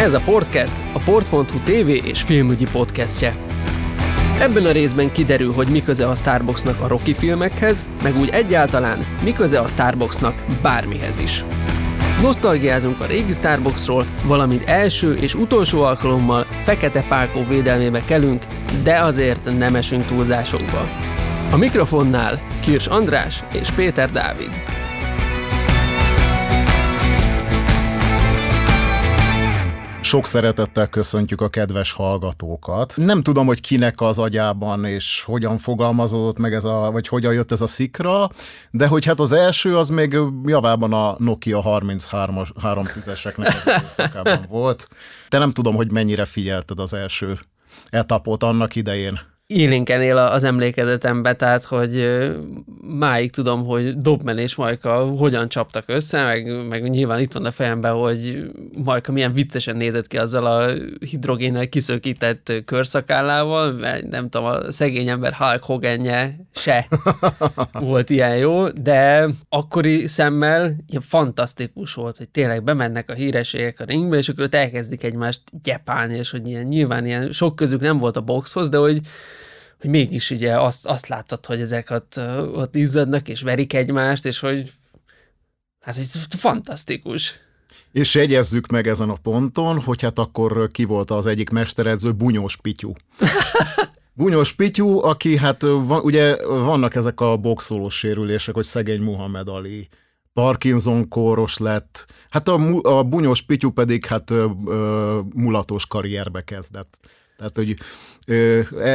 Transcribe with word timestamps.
Ez 0.00 0.14
a 0.14 0.20
Portcast, 0.20 0.76
a 0.92 0.98
Port.hu 0.98 1.58
TV 1.64 1.88
és 1.88 2.22
filmügyi 2.22 2.66
podcastje. 2.72 3.36
Ebben 4.38 4.64
a 4.64 4.70
részben 4.70 5.12
kiderül, 5.12 5.52
hogy 5.52 5.68
mi 5.68 5.82
köze 5.82 6.08
a 6.08 6.14
Starbucksnak 6.14 6.80
a 6.80 6.86
Rocky 6.86 7.14
filmekhez, 7.14 7.86
meg 8.02 8.16
úgy 8.16 8.28
egyáltalán 8.28 9.06
mi 9.24 9.32
köze 9.32 9.60
a 9.60 9.66
Starbucksnak 9.66 10.44
bármihez 10.62 11.18
is. 11.18 11.44
Nosztalgiázunk 12.22 13.00
a 13.00 13.06
régi 13.06 13.32
Starbucksról, 13.32 14.06
valamint 14.24 14.68
első 14.68 15.14
és 15.14 15.34
utolsó 15.34 15.82
alkalommal 15.82 16.44
fekete 16.44 17.04
pálkó 17.08 17.44
védelmébe 17.48 18.02
kelünk, 18.04 18.44
de 18.82 19.00
azért 19.00 19.58
nem 19.58 19.74
esünk 19.74 20.04
túlzásokba. 20.04 20.88
A 21.50 21.56
mikrofonnál 21.56 22.40
Kirs 22.60 22.86
András 22.86 23.44
és 23.52 23.70
Péter 23.70 24.10
Dávid. 24.10 24.60
Sok 30.10 30.26
szeretettel 30.26 30.88
köszöntjük 30.88 31.40
a 31.40 31.48
kedves 31.48 31.92
hallgatókat. 31.92 32.92
Nem 32.96 33.22
tudom, 33.22 33.46
hogy 33.46 33.60
kinek 33.60 34.00
az 34.00 34.18
agyában 34.18 34.84
és 34.84 35.22
hogyan 35.22 35.58
fogalmazódott 35.58 36.38
meg 36.38 36.54
ez 36.54 36.64
a, 36.64 36.90
vagy 36.90 37.08
hogyan 37.08 37.32
jött 37.32 37.52
ez 37.52 37.60
a 37.60 37.66
szikra, 37.66 38.30
de 38.70 38.86
hogy 38.86 39.04
hát 39.04 39.20
az 39.20 39.32
első 39.32 39.76
az 39.76 39.88
még 39.88 40.18
javában 40.44 40.92
a 40.92 41.16
Nokia 41.18 41.62
33-as, 41.64 42.48
310-eseknek 42.62 44.40
volt. 44.48 44.88
De 45.28 45.38
nem 45.38 45.50
tudom, 45.50 45.74
hogy 45.74 45.90
mennyire 45.90 46.24
figyelted 46.24 46.78
az 46.78 46.94
első 46.94 47.38
etapot 47.90 48.42
annak 48.42 48.74
idején 48.74 49.20
élénken 49.50 50.02
él 50.02 50.16
az 50.16 50.44
emlékezetembe, 50.44 51.32
tehát 51.32 51.64
hogy 51.64 52.20
máig 52.82 53.30
tudom, 53.30 53.64
hogy 53.64 53.96
Dobmen 53.96 54.38
és 54.38 54.54
Majka 54.54 55.04
hogyan 55.04 55.48
csaptak 55.48 55.84
össze, 55.86 56.24
meg, 56.24 56.66
meg 56.68 56.90
nyilván 56.90 57.20
itt 57.20 57.32
van 57.32 57.44
a 57.44 57.50
fejemben, 57.50 57.94
hogy 57.94 58.50
Majka 58.84 59.12
milyen 59.12 59.32
viccesen 59.32 59.76
nézett 59.76 60.06
ki 60.06 60.18
azzal 60.18 60.46
a 60.46 60.72
hidrogénnel 61.06 61.68
kiszökített 61.68 62.52
körszakállával, 62.64 63.72
mert 63.72 64.08
nem 64.08 64.28
tudom, 64.28 64.46
a 64.46 64.70
szegény 64.70 65.08
ember 65.08 65.32
Hulk 65.32 65.62
Hoganje 65.62 66.36
se 66.54 66.88
volt 67.72 68.10
ilyen 68.10 68.36
jó, 68.36 68.68
de 68.68 69.28
akkori 69.48 70.06
szemmel 70.06 70.76
ilyen 70.88 71.02
fantasztikus 71.02 71.94
volt, 71.94 72.16
hogy 72.16 72.28
tényleg 72.28 72.64
bemennek 72.64 73.10
a 73.10 73.14
hírességek 73.14 73.80
a 73.80 73.84
ringbe, 73.84 74.16
és 74.16 74.28
akkor 74.28 74.44
ott 74.44 74.54
elkezdik 74.54 75.04
egymást 75.04 75.40
gyepálni, 75.62 76.16
és 76.16 76.30
hogy 76.30 76.48
ilyen, 76.48 76.64
nyilván 76.64 77.06
ilyen 77.06 77.32
sok 77.32 77.56
közük 77.56 77.80
nem 77.80 77.98
volt 77.98 78.16
a 78.16 78.20
boxhoz, 78.20 78.68
de 78.68 78.76
hogy 78.76 79.00
hogy 79.80 79.90
mégis 79.90 80.30
ugye 80.30 80.60
azt, 80.60 80.86
azt 80.86 81.06
láttad, 81.06 81.46
hogy 81.46 81.60
ezek 81.60 81.90
ott, 81.90 82.20
ott 82.54 82.74
izzadnak 82.74 83.28
és 83.28 83.42
verik 83.42 83.74
egymást, 83.74 84.26
és 84.26 84.38
hogy 84.38 84.72
hát 85.80 85.96
ez 85.96 86.24
fantasztikus. 86.38 87.34
És 87.92 88.14
jegyezzük 88.14 88.66
meg 88.66 88.86
ezen 88.86 89.10
a 89.10 89.16
ponton, 89.22 89.80
hogy 89.80 90.02
hát 90.02 90.18
akkor 90.18 90.68
ki 90.72 90.84
volt 90.84 91.10
az 91.10 91.26
egyik 91.26 91.50
mesteredző, 91.50 92.12
Bunyós 92.12 92.56
Pityú. 92.56 92.92
Bunyós 94.12 94.52
Pityú, 94.52 95.02
aki 95.02 95.36
hát 95.36 95.62
van, 95.62 96.00
ugye 96.00 96.46
vannak 96.46 96.94
ezek 96.94 97.20
a 97.20 97.36
boxolós 97.36 97.94
sérülések, 97.94 98.54
hogy 98.54 98.64
szegény 98.64 99.02
Muhammad 99.02 99.48
Ali, 99.48 99.88
Parkinson 100.32 101.08
kóros 101.08 101.58
lett, 101.58 102.06
hát 102.30 102.48
a, 102.48 102.80
a 102.82 103.02
Bunyós 103.02 103.42
Pityú 103.42 103.70
pedig 103.70 104.06
hát 104.06 104.30
ö, 104.30 104.46
ö, 104.66 105.18
mulatos 105.34 105.86
karrierbe 105.86 106.40
kezdett. 106.40 106.98
Tehát, 107.40 107.56
hogy 107.56 107.76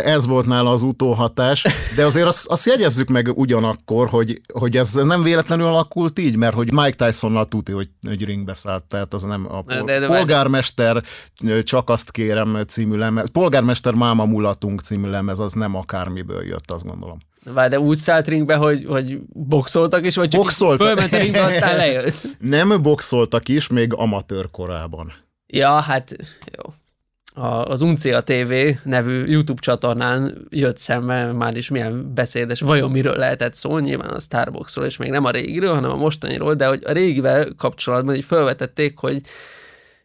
ez 0.05 0.25
volt 0.25 0.45
nála 0.45 0.71
az 0.71 0.81
utóhatás, 0.81 1.65
de 1.95 2.05
azért 2.05 2.27
azt, 2.27 2.47
azt 2.47 2.65
jegyezzük 2.65 3.07
meg 3.07 3.31
ugyanakkor, 3.37 4.07
hogy, 4.07 4.41
hogy 4.53 4.77
ez 4.77 4.93
nem 4.93 5.23
véletlenül 5.23 5.65
alakult 5.65 6.19
így, 6.19 6.35
mert 6.35 6.55
hogy 6.55 6.71
Mike 6.71 7.05
Tysonnal 7.05 7.47
tudja, 7.47 7.75
hogy, 7.75 7.89
hogy 8.07 8.25
ringbe 8.25 8.53
szállt, 8.53 8.83
tehát 8.83 9.13
az 9.13 9.23
nem 9.23 9.45
a 9.49 9.61
pol- 9.61 9.83
de, 9.83 9.99
de, 9.99 10.07
polgármester 10.07 11.03
csak 11.63 11.89
azt 11.89 12.11
kérem 12.11 12.57
című 12.67 12.95
lemez, 12.95 13.29
polgármester 13.31 13.93
máma 13.93 14.25
mulatunk 14.25 14.81
című 14.81 15.09
lemez, 15.09 15.39
az 15.39 15.53
nem 15.53 15.75
akármiből 15.75 16.45
jött, 16.45 16.71
azt 16.71 16.85
gondolom. 16.85 17.17
Vár, 17.53 17.69
de 17.69 17.79
úgy 17.79 17.97
szállt 17.97 18.27
ringbe, 18.27 18.55
hogy, 18.55 18.85
hogy 18.87 19.19
boxoltak 19.27 20.05
is, 20.05 20.15
vagy 20.15 20.29
csak 20.29 20.41
boxoltak. 20.41 20.87
fölment 20.87 21.13
a 21.13 21.17
ringbe, 21.17 21.43
aztán 21.43 21.75
lejött? 21.75 22.37
Nem 22.39 22.81
boxoltak 22.81 23.47
is, 23.47 23.67
még 23.67 23.93
amatőr 23.93 24.51
korában. 24.51 25.13
Ja, 25.47 25.71
hát 25.79 26.15
jó 26.57 26.73
az 27.63 27.81
Uncia 27.81 28.21
TV 28.21 28.53
nevű 28.83 29.25
YouTube 29.25 29.61
csatornán 29.61 30.47
jött 30.49 30.77
szembe 30.77 31.31
már 31.31 31.57
is 31.57 31.69
milyen 31.69 32.13
beszédes, 32.13 32.61
vajon 32.61 32.91
miről 32.91 33.15
lehetett 33.15 33.53
szó, 33.53 33.77
nyilván 33.77 34.09
a 34.09 34.19
Starbucksról, 34.19 34.85
és 34.85 34.97
még 34.97 35.09
nem 35.09 35.25
a 35.25 35.29
régiről, 35.29 35.73
hanem 35.73 35.91
a 35.91 35.95
mostaniról, 35.95 36.53
de 36.53 36.67
hogy 36.67 36.81
a 36.85 36.91
régivel 36.91 37.47
kapcsolatban 37.57 38.15
így 38.15 38.23
felvetették, 38.23 38.97
hogy 38.97 39.21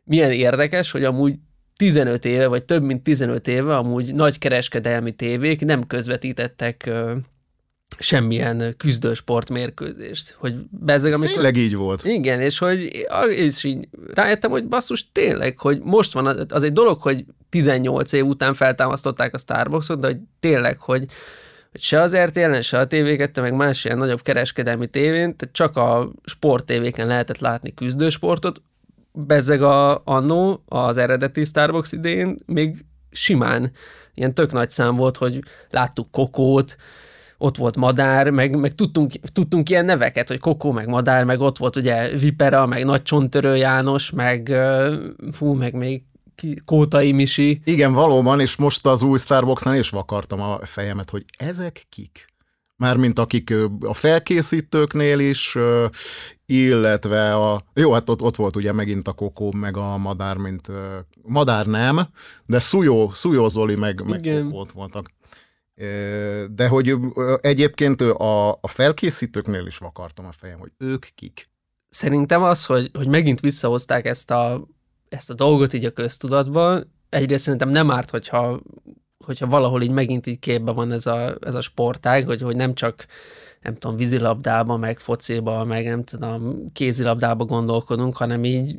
milyen 0.05 0.33
érdekes, 0.33 0.91
hogy 0.91 1.05
amúgy 1.05 1.35
15 1.77 2.25
éve, 2.25 2.47
vagy 2.47 2.65
több 2.65 2.83
mint 2.83 3.03
15 3.03 3.49
éve 3.49 3.77
amúgy 3.77 4.15
nagy 4.15 4.39
kereskedelmi 4.39 5.13
tévék 5.13 5.65
nem 5.65 5.87
közvetítettek 5.87 6.91
semmilyen 7.99 8.75
küzdősport 8.77 9.51
mérkőzést. 9.51 10.35
Hogy 10.39 10.55
bezzeg, 10.71 11.13
amikor... 11.13 11.33
tényleg 11.33 11.57
így 11.57 11.77
volt. 11.77 12.05
Igen, 12.05 12.41
és 12.41 12.59
hogy 12.59 13.07
és 13.29 13.65
így 13.65 13.89
rájöttem, 14.15 14.51
hogy 14.51 14.67
basszus, 14.67 15.13
tényleg, 15.13 15.59
hogy 15.59 15.81
most 15.83 16.13
van, 16.13 16.47
az 16.49 16.63
egy 16.63 16.73
dolog, 16.73 17.03
hogy 17.03 17.25
18 17.49 18.13
év 18.13 18.27
után 18.27 18.55
feltámasztották 18.55 19.35
a 19.35 19.39
Starbucksot, 19.39 20.01
de 20.01 20.07
hogy 20.07 20.19
tényleg, 20.41 20.79
hogy, 20.79 21.05
hogy 21.71 21.81
se 21.81 22.01
az 22.01 22.17
RTL-en, 22.17 22.63
se 22.63 22.79
a 22.79 22.87
tv 22.87 23.39
meg 23.41 23.55
más 23.55 23.85
ilyen 23.85 23.99
nagyobb 23.99 24.23
kereskedelmi 24.23 24.87
tévén, 24.87 25.37
tehát 25.37 25.55
csak 25.55 25.77
a 25.77 26.13
sporttévéken 26.25 27.07
lehetett 27.07 27.39
látni 27.39 27.75
küzdősportot, 27.75 28.63
bezzeg 29.13 29.63
a 29.63 30.03
annó, 30.05 30.63
az 30.69 30.97
eredeti 30.97 31.45
Starbucks 31.45 31.93
idején 31.93 32.35
még 32.47 32.85
simán 33.11 33.73
ilyen 34.15 34.35
tök 34.35 34.53
nagy 34.53 34.71
szám 34.71 34.97
volt, 34.97 35.17
hogy 35.17 35.43
láttuk 35.71 36.11
Kokót, 36.11 36.77
ott 37.43 37.57
volt 37.57 37.77
madár, 37.77 38.31
meg, 38.31 38.57
meg 38.57 38.75
tudtunk, 38.75 39.13
tudtunk 39.33 39.71
ilyen 39.71 39.85
neveket, 39.85 40.29
hogy 40.29 40.39
Kokó, 40.39 40.73
meg 40.73 40.89
madár, 40.89 41.25
meg 41.25 41.41
ott 41.41 41.59
volt 41.59 41.77
ugye 41.77 42.09
Vipera, 42.19 42.67
meg 42.67 42.85
Nagy 42.85 43.03
Csontörő 43.03 43.57
János, 43.57 44.11
meg 44.11 44.53
fú, 45.33 45.53
meg 45.53 45.75
még 45.75 46.03
ki, 46.35 46.63
Kótai 46.65 47.13
Misi. 47.13 47.61
Igen, 47.65 47.93
valóban, 47.93 48.41
és 48.41 48.57
most 48.57 48.87
az 48.87 49.03
új 49.03 49.19
Starbucksnál 49.19 49.77
is 49.77 49.91
vakartam 49.91 50.41
a 50.41 50.59
fejemet, 50.63 51.11
hogy 51.11 51.25
ezek 51.39 51.87
kik? 51.89 52.29
Mármint 52.77 53.19
akik 53.19 53.55
a 53.81 53.95
felkészítőknél 53.95 55.19
is, 55.19 55.59
illetve 56.47 57.35
a... 57.35 57.63
Jó, 57.75 57.93
hát 57.93 58.09
ott, 58.09 58.23
ott 58.23 58.37
volt 58.37 58.57
ugye 58.57 58.73
megint 58.73 59.09
a 59.09 59.13
kokó, 59.13 59.53
meg 59.53 59.77
a 59.77 59.97
madár, 59.97 60.37
mint... 60.37 60.71
Madár 61.23 61.67
nem, 61.67 62.09
de 62.47 62.59
Szujó, 62.59 63.11
Szujó 63.13 63.49
Zoli 63.49 63.75
meg, 63.75 64.03
meg 64.05 64.45
ott 64.51 64.73
voltak. 64.73 65.11
De 66.51 66.69
hogy 66.69 66.97
egyébként 67.41 68.01
a, 68.01 68.51
a 68.51 68.69
felkészítőknél 68.69 69.67
is 69.67 69.79
vakartam 69.79 70.27
a 70.27 70.33
fejem, 70.33 70.59
hogy 70.59 70.73
ők 70.79 71.07
kik. 71.15 71.49
Szerintem 71.89 72.43
az, 72.43 72.67
hogy, 72.67 72.91
hogy 72.93 73.09
megint 73.09 73.41
visszahozták 73.41 74.07
ezt 74.07 74.31
a, 74.31 74.67
ezt 75.09 75.31
a 75.31 75.35
dolgot 75.35 75.73
így 75.73 75.85
a 75.85 75.91
köztudatba, 75.91 76.83
egyrészt 77.09 77.43
szerintem 77.43 77.69
nem 77.69 77.91
árt, 77.91 78.11
hogyha, 78.11 78.61
hogyha 79.25 79.47
valahol 79.47 79.83
így 79.83 79.91
megint 79.91 80.27
így 80.27 80.39
képbe 80.39 80.73
van 80.73 80.93
ez 80.93 81.07
a, 81.07 81.37
ez 81.41 81.55
a 81.55 81.61
sportág, 81.61 82.27
hogy, 82.27 82.43
hogy 82.43 82.57
nem 82.57 82.75
csak 82.75 83.07
nem 83.63 83.75
tudom, 83.75 83.97
vízilabdába, 83.97 84.77
meg 84.77 84.99
fociba, 84.99 85.65
meg 85.65 85.85
nem 85.85 86.05
tudom, 86.05 86.73
kézilabdába 86.73 87.45
gondolkodunk, 87.45 88.17
hanem 88.17 88.45
így, 88.45 88.79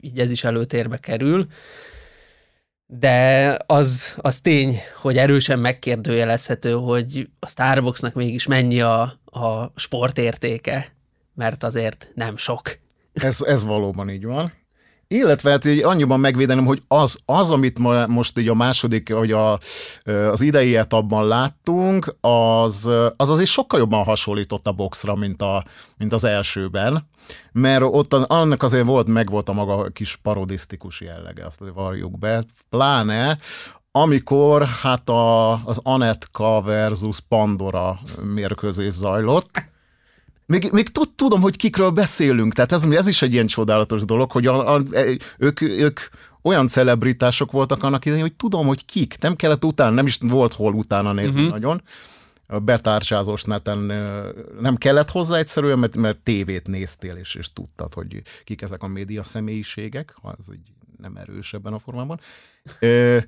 így 0.00 0.18
ez 0.18 0.30
is 0.30 0.44
előtérbe 0.44 0.96
kerül 0.96 1.46
de 2.90 3.56
az, 3.66 4.14
az 4.16 4.40
tény, 4.40 4.78
hogy 5.00 5.16
erősen 5.16 5.58
megkérdőjelezhető, 5.58 6.72
hogy 6.72 7.30
a 7.38 7.48
Starbucksnak 7.48 8.14
mégis 8.14 8.46
mennyi 8.46 8.80
a, 8.80 9.00
a 9.24 9.72
sportértéke, 9.76 10.92
mert 11.34 11.64
azért 11.64 12.10
nem 12.14 12.36
sok. 12.36 12.78
Ez, 13.12 13.42
ez 13.42 13.64
valóban 13.64 14.10
így 14.10 14.24
van. 14.24 14.52
Illetve 15.10 15.50
hát 15.50 15.64
így 15.64 15.82
annyiban 15.82 16.20
megvédenem, 16.20 16.64
hogy 16.64 16.82
az, 16.88 17.18
az 17.24 17.50
amit 17.50 17.78
ma, 17.78 18.06
most 18.06 18.38
így 18.38 18.48
a 18.48 18.54
második, 18.54 19.12
vagy 19.12 19.32
a, 19.32 19.58
az 20.04 20.40
idei 20.40 20.76
etapban 20.76 21.26
láttunk, 21.26 22.16
az, 22.20 22.90
az 23.16 23.30
azért 23.30 23.48
sokkal 23.48 23.78
jobban 23.78 24.04
hasonlított 24.04 24.66
a 24.66 24.72
boxra, 24.72 25.14
mint, 25.14 25.42
a, 25.42 25.64
mint 25.96 26.12
az 26.12 26.24
elsőben, 26.24 27.08
mert 27.52 27.82
ott 27.82 28.12
annak 28.12 28.62
azért 28.62 28.86
volt, 28.86 29.06
meg 29.06 29.30
volt 29.30 29.48
a 29.48 29.52
maga 29.52 29.88
kis 29.88 30.16
parodisztikus 30.16 31.00
jellege, 31.00 31.46
azt 31.46 31.60
varjuk 31.74 32.18
be, 32.18 32.44
pláne 32.70 33.38
amikor 33.90 34.66
hát 34.66 35.08
a, 35.08 35.52
az 35.52 35.80
Anetka 35.82 36.62
versus 36.62 37.20
Pandora 37.28 37.98
mérkőzés 38.34 38.92
zajlott, 38.92 39.62
még, 40.48 40.68
még 40.72 40.88
tudom, 41.14 41.40
hogy 41.40 41.56
kikről 41.56 41.90
beszélünk, 41.90 42.52
tehát 42.52 42.72
ez, 42.72 42.84
ez 42.84 43.06
is 43.06 43.22
egy 43.22 43.32
ilyen 43.32 43.46
csodálatos 43.46 44.04
dolog, 44.04 44.32
hogy 44.32 44.46
a, 44.46 44.74
a, 44.74 44.82
e, 44.92 45.04
ők, 45.38 45.60
ők 45.60 46.00
olyan 46.42 46.68
celebritások 46.68 47.52
voltak 47.52 47.82
annak 47.82 48.04
idején, 48.04 48.24
hogy 48.24 48.34
tudom, 48.34 48.66
hogy 48.66 48.84
kik, 48.84 49.16
nem 49.20 49.36
kellett 49.36 49.64
utána, 49.64 49.90
nem 49.90 50.06
is 50.06 50.18
volt 50.20 50.52
hol 50.52 50.74
utána 50.74 51.12
nézni 51.12 51.40
uh-huh. 51.40 51.50
nagyon. 51.50 51.82
A 52.46 52.58
betárcsázós 52.58 53.42
neten 53.42 53.78
nem 54.60 54.76
kellett 54.76 55.10
hozzá 55.10 55.36
egyszerűen, 55.36 55.78
mert, 55.78 55.96
mert 55.96 56.18
tévét 56.18 56.66
néztél, 56.66 57.14
és, 57.16 57.34
és 57.34 57.52
tudtad, 57.52 57.94
hogy 57.94 58.22
kik 58.44 58.62
ezek 58.62 58.82
a 58.82 58.86
média 58.86 59.22
személyiségek, 59.22 60.14
ha 60.22 60.34
ez 60.38 60.54
így 60.54 60.72
nem 60.96 61.16
erős 61.16 61.52
ebben 61.52 61.72
a 61.72 61.78
formában. 61.78 62.20
Ö, 62.80 63.18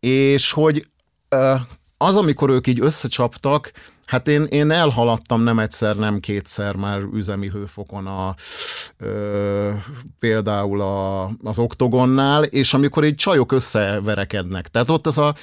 és 0.00 0.52
hogy 0.52 0.86
az, 2.02 2.16
amikor 2.16 2.50
ők 2.50 2.66
így 2.66 2.80
összecsaptak, 2.80 3.72
Hát 4.12 4.28
én, 4.28 4.44
én 4.44 4.70
elhaladtam 4.70 5.42
nem 5.42 5.58
egyszer, 5.58 5.96
nem 5.96 6.20
kétszer 6.20 6.76
már 6.76 7.00
üzemi 7.12 7.48
hőfokon 7.48 8.06
a, 8.06 8.34
ö, 8.98 9.70
például 10.18 10.80
a, 10.80 11.24
az 11.44 11.58
oktogonnál, 11.58 12.42
és 12.42 12.74
amikor 12.74 13.04
egy 13.04 13.14
csajok 13.14 13.52
összeverekednek. 13.52 14.68
Tehát 14.68 14.90
ott 14.90 15.06
az 15.06 15.18
a 15.18 15.34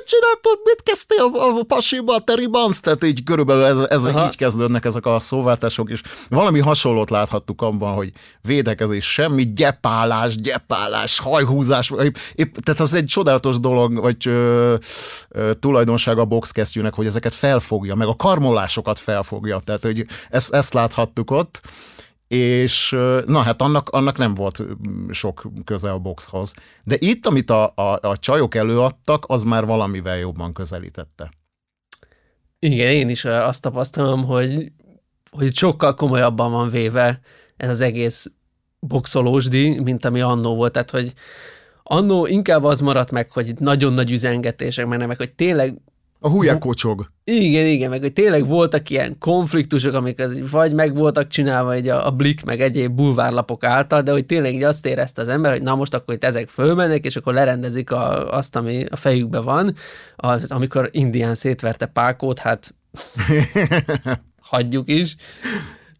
mit 0.00 0.08
csináltad, 0.08 0.58
mit 0.64 0.82
kezdtél 0.82 1.40
a, 1.40 1.58
a 1.58 1.62
pasiba, 1.62 2.14
a 2.14 2.20
Terry? 2.20 2.48
Tehát 2.80 3.04
így 3.04 3.22
körülbelül 3.24 3.64
ez, 3.64 3.78
ez 4.04 4.06
így 4.26 4.36
kezdődnek 4.36 4.84
ezek 4.84 5.06
a 5.06 5.20
szóváltások, 5.20 5.90
és 5.90 6.02
valami 6.28 6.60
hasonlót 6.60 7.10
láthattuk 7.10 7.62
abban, 7.62 7.94
hogy 7.94 8.12
védekezés 8.42 9.12
semmi, 9.12 9.52
gyepálás, 9.52 10.34
gyepálás, 10.34 11.18
hajhúzás, 11.18 11.92
épp, 12.02 12.16
épp, 12.34 12.56
tehát 12.56 12.80
az 12.80 12.94
egy 12.94 13.04
csodálatos 13.04 13.60
dolog, 13.60 14.00
vagy 14.00 14.26
ö, 14.26 14.74
ö, 15.28 15.54
tulajdonság 15.54 16.18
a 16.18 16.24
boxkesztyűnek, 16.24 16.94
hogy 16.94 17.06
ezeket 17.06 17.34
felfogja, 17.34 17.94
meg 17.94 18.08
a 18.08 18.16
karmolásokat 18.16 18.98
felfogja, 18.98 19.58
tehát 19.64 19.82
hogy 19.82 20.06
ezt, 20.30 20.54
ezt 20.54 20.72
láthattuk 20.72 21.30
ott, 21.30 21.60
és 22.30 22.90
na 23.26 23.38
hát 23.38 23.62
annak, 23.62 23.88
annak 23.88 24.18
nem 24.18 24.34
volt 24.34 24.62
sok 25.10 25.50
köze 25.64 25.90
a 25.90 25.98
boxhoz. 25.98 26.54
De 26.84 26.96
itt, 26.98 27.26
amit 27.26 27.50
a, 27.50 27.72
a, 27.74 27.98
a 28.00 28.16
csajok 28.16 28.54
előadtak, 28.54 29.24
az 29.28 29.44
már 29.44 29.66
valamivel 29.66 30.18
jobban 30.18 30.52
közelítette. 30.52 31.30
Igen, 32.58 32.92
én 32.92 33.08
is 33.08 33.24
azt 33.24 33.62
tapasztalom, 33.62 34.24
hogy, 34.24 34.72
hogy 35.30 35.54
sokkal 35.54 35.94
komolyabban 35.94 36.50
van 36.50 36.70
véve 36.70 37.20
ez 37.56 37.68
az 37.68 37.80
egész 37.80 38.30
boxolósdi, 38.78 39.80
mint 39.80 40.04
ami 40.04 40.20
annó 40.20 40.54
volt. 40.54 40.72
Tehát, 40.72 40.90
hogy 40.90 41.12
annó 41.82 42.26
inkább 42.26 42.64
az 42.64 42.80
maradt 42.80 43.10
meg, 43.10 43.30
hogy 43.30 43.54
nagyon 43.58 43.92
nagy 43.92 44.10
üzengetések 44.10 44.86
mennek, 44.86 45.16
hogy 45.16 45.32
tényleg 45.32 45.80
a 46.20 46.30
hülye 46.30 46.58
kocsog. 46.58 47.10
Igen, 47.24 47.66
igen, 47.66 47.90
meg 47.90 48.00
hogy 48.00 48.12
tényleg 48.12 48.46
voltak 48.46 48.90
ilyen 48.90 49.18
konfliktusok, 49.18 49.94
amik 49.94 50.22
vagy 50.50 50.74
meg 50.74 50.96
voltak 50.96 51.26
csinálva 51.26 51.72
egy 51.72 51.88
a, 51.88 52.06
a 52.06 52.10
Blik, 52.10 52.44
meg 52.44 52.60
egyéb 52.60 52.92
bulvárlapok 52.92 53.64
által, 53.64 54.02
de 54.02 54.12
hogy 54.12 54.26
tényleg 54.26 54.54
így 54.54 54.62
azt 54.62 54.86
érezte 54.86 55.22
az 55.22 55.28
ember, 55.28 55.52
hogy 55.52 55.62
na 55.62 55.74
most 55.74 55.94
akkor 55.94 56.14
itt 56.14 56.24
ezek 56.24 56.48
fölmennek, 56.48 57.04
és 57.04 57.16
akkor 57.16 57.34
lerendezik 57.34 57.90
a, 57.90 58.34
azt, 58.36 58.56
ami 58.56 58.84
a 58.90 58.96
fejükben 58.96 59.44
van. 59.44 59.74
Az, 60.16 60.50
amikor 60.50 60.88
Indián 60.92 61.34
szétverte 61.34 61.86
Pákót, 61.86 62.38
hát 62.38 62.74
hagyjuk 64.50 64.88
is. 64.88 65.16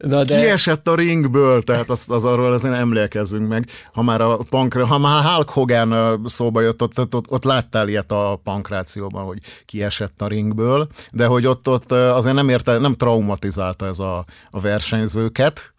Na 0.01 0.25
de... 0.25 0.41
Kiesett 0.41 0.89
a 0.89 0.95
ringből, 0.95 1.63
tehát 1.63 1.91
az, 1.91 2.05
az 2.09 2.25
arról 2.25 2.53
azért 2.53 2.75
emlékezzünk 2.75 3.49
meg. 3.49 3.69
Ha 3.93 4.03
már 4.03 4.21
a 4.21 4.37
pankra, 4.37 4.87
ha 4.87 4.99
már 4.99 5.25
Hulk 5.25 5.51
Hogan 5.51 6.21
szóba 6.27 6.61
jött, 6.61 6.83
ott, 6.83 6.99
ott, 6.99 7.15
ott, 7.15 7.31
ott 7.31 7.45
láttál 7.45 7.89
ilyet 7.89 8.13
a 8.13 8.41
pankrációban, 8.43 9.25
hogy 9.25 9.39
kiesett 9.65 10.23
a 10.23 10.27
ringből, 10.27 10.89
de 11.13 11.27
hogy 11.27 11.47
ott, 11.47 11.69
ott 11.69 11.93
azért 11.93 12.35
nem 12.35 12.49
érte, 12.49 12.79
nem 12.79 12.95
traumatizálta 12.95 13.87
ez 13.87 13.99
a, 13.99 14.25
a 14.51 14.61
versenyzőket, 14.61 15.73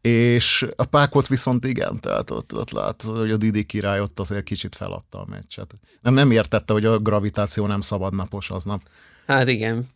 és 0.00 0.66
a 0.76 0.84
Pákot 0.84 1.26
viszont 1.26 1.64
igen, 1.64 2.00
tehát 2.00 2.30
ott, 2.30 2.54
ott 2.54 2.70
lát, 2.70 3.02
hogy 3.02 3.30
a 3.30 3.36
Didi 3.36 3.64
király 3.64 4.00
ott 4.00 4.20
azért 4.20 4.44
kicsit 4.44 4.76
feladta 4.76 5.18
a 5.18 5.26
meccset. 5.28 5.74
Nem, 6.00 6.14
nem 6.14 6.30
értette, 6.30 6.72
hogy 6.72 6.84
a 6.84 6.98
gravitáció 6.98 7.66
nem 7.66 7.80
szabadnapos 7.80 8.50
aznap. 8.50 8.80
Hát 9.26 9.48
igen. 9.48 9.86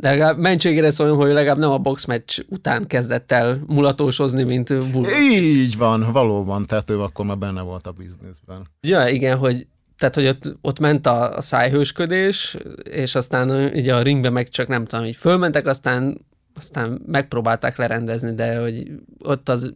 De 0.00 0.10
legalább 0.10 0.38
mentségére 0.38 0.90
szóljon, 0.90 1.16
hogy 1.16 1.32
legalább 1.32 1.58
nem 1.58 1.70
a 1.70 1.78
boxmeccs 1.78 2.38
után 2.48 2.86
kezdett 2.86 3.32
el 3.32 3.60
mulatósozni, 3.66 4.42
mint 4.42 4.68
Bulldog. 4.68 5.12
Így 5.32 5.76
van, 5.76 6.12
valóban, 6.12 6.66
tehát 6.66 6.90
ő 6.90 7.00
akkor 7.00 7.24
már 7.24 7.38
benne 7.38 7.60
volt 7.60 7.86
a 7.86 7.92
bizniszben. 7.92 8.66
Ja, 8.80 9.08
igen, 9.08 9.38
hogy 9.38 9.66
tehát, 9.98 10.14
hogy 10.14 10.26
ott, 10.26 10.56
ott 10.60 10.78
ment 10.78 11.06
a, 11.06 11.36
a 11.36 11.40
szájhősködés, 11.40 12.56
és 12.90 13.14
aztán 13.14 13.50
ugye 13.50 13.94
a 13.94 14.02
ringbe 14.02 14.30
meg 14.30 14.48
csak 14.48 14.68
nem 14.68 14.84
tudom, 14.84 15.04
hogy 15.04 15.16
fölmentek, 15.16 15.66
aztán, 15.66 16.26
aztán 16.54 17.02
megpróbálták 17.06 17.76
lerendezni, 17.76 18.34
de 18.34 18.60
hogy 18.60 18.90
ott 19.18 19.48
az, 19.48 19.74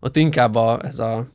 ott 0.00 0.16
inkább 0.16 0.54
a, 0.54 0.80
ez 0.84 0.98
a, 0.98 1.26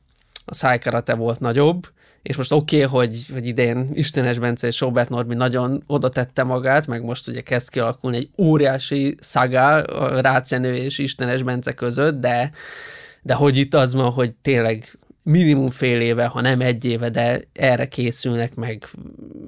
a 0.45 0.53
szájkarate 0.53 1.13
volt 1.13 1.39
nagyobb, 1.39 1.87
és 2.23 2.35
most 2.35 2.51
oké, 2.51 2.83
okay, 2.83 2.87
hogy, 2.87 3.25
hogy 3.33 3.47
idén 3.47 3.89
Istenes 3.93 4.39
Bence 4.39 4.67
és 4.67 4.75
Sobert 4.75 5.09
Norbi 5.09 5.35
nagyon 5.35 5.83
oda 5.87 6.09
tette 6.09 6.43
magát, 6.43 6.87
meg 6.87 7.03
most 7.03 7.27
ugye 7.27 7.41
kezd 7.41 7.69
kialakulni 7.69 8.17
egy 8.17 8.29
óriási 8.37 9.15
szagá 9.19 9.81
Rácenő 10.21 10.75
és 10.75 10.97
Istenes 10.97 11.43
Bence 11.43 11.71
között, 11.71 12.19
de, 12.19 12.51
de 13.21 13.33
hogy 13.33 13.57
itt 13.57 13.73
az 13.73 13.93
van, 13.93 14.11
hogy 14.11 14.33
tényleg 14.41 14.97
minimum 15.23 15.69
fél 15.69 15.99
éve, 16.01 16.25
ha 16.25 16.41
nem 16.41 16.61
egy 16.61 16.85
éve, 16.85 17.09
de 17.09 17.41
erre 17.53 17.87
készülnek, 17.87 18.55
meg, 18.55 18.87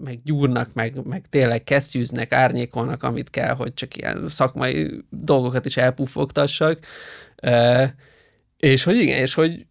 meg 0.03 0.19
gyúrnak, 0.23 0.69
meg, 0.73 1.05
meg 1.05 1.25
tényleg 1.29 1.63
kesztyűznek, 1.63 2.31
árnyékolnak, 2.31 3.03
amit 3.03 3.29
kell, 3.29 3.55
hogy 3.55 3.73
csak 3.73 3.95
ilyen 3.97 4.25
szakmai 4.27 5.03
dolgokat 5.09 5.65
is 5.65 5.77
elpuffogtassak. 5.77 6.79
E, 7.35 7.95
és 8.57 8.83
hogy 8.83 8.95
igen, 8.95 9.17
és 9.17 9.33
hogy, 9.33 9.65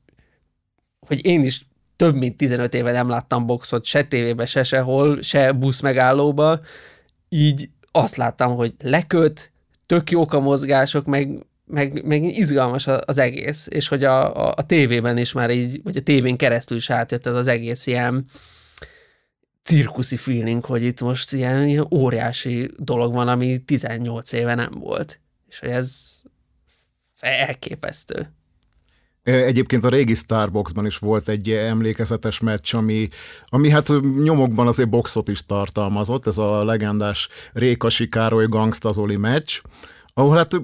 hogy 1.07 1.27
én 1.27 1.43
is 1.43 1.67
több 1.97 2.15
mint 2.15 2.37
15 2.37 2.75
éve 2.75 2.93
nem 2.93 3.09
láttam 3.09 3.47
boxot, 3.47 3.85
se 3.85 4.03
tévébe, 4.03 4.47
se 4.47 4.63
sehol, 4.63 5.23
se 5.23 5.53
busz 5.53 5.81
megállóba, 5.81 6.61
így 7.29 7.69
azt 7.91 8.17
láttam, 8.17 8.55
hogy 8.57 8.75
leköt, 8.83 9.53
tök 9.87 10.11
jók 10.11 10.33
a 10.33 10.41
mozgások, 10.41 11.07
meg, 11.07 11.47
meg, 11.65 12.05
meg 12.05 12.25
izgalmas 12.25 12.87
az 12.87 13.19
egész, 13.19 13.67
és 13.71 13.89
hogy 13.89 14.05
a, 14.05 14.47
a, 14.47 14.55
a 14.57 14.67
tévében 14.67 15.19
is 15.19 15.33
már 15.33 15.51
így, 15.51 15.83
vagy 15.83 15.97
a 15.97 16.03
tévén 16.03 16.37
keresztül 16.37 16.77
is 16.77 16.91
átjött 16.91 17.27
ez 17.27 17.35
az 17.35 17.49
egész 17.49 17.87
ilyen 17.87 18.27
cirkuszi 19.63 20.17
feeling, 20.17 20.65
hogy 20.65 20.83
itt 20.83 21.01
most 21.01 21.33
ilyen, 21.33 21.69
ilyen 21.69 21.87
óriási 21.91 22.71
dolog 22.77 23.13
van, 23.13 23.29
ami 23.29 23.59
18 23.59 24.33
éve 24.33 24.55
nem 24.55 24.71
volt. 24.71 25.21
És 25.49 25.59
hogy 25.59 25.69
ez, 25.69 26.21
ez 27.15 27.21
elképesztő. 27.39 28.33
Egyébként 29.25 29.85
a 29.85 29.89
régi 29.89 30.15
Starboxban 30.15 30.87
is 30.87 30.99
volt 30.99 31.29
egy 31.29 31.51
emlékezetes 31.51 32.41
meccs, 32.41 32.75
ami, 32.75 33.09
ami 33.47 33.71
hát 33.71 33.93
nyomokban 34.23 34.67
azért 34.67 34.89
boxot 34.89 35.29
is 35.29 35.47
tartalmazott, 35.47 36.27
ez 36.27 36.39
a 36.39 36.65
legendás 36.65 37.29
Rékasi 37.53 38.09
Károly 38.09 38.47
Gangsta 38.47 38.93
Zoli 38.93 39.17
meccs, 39.17 39.61
ahol 40.15 40.37
hát 40.37 40.57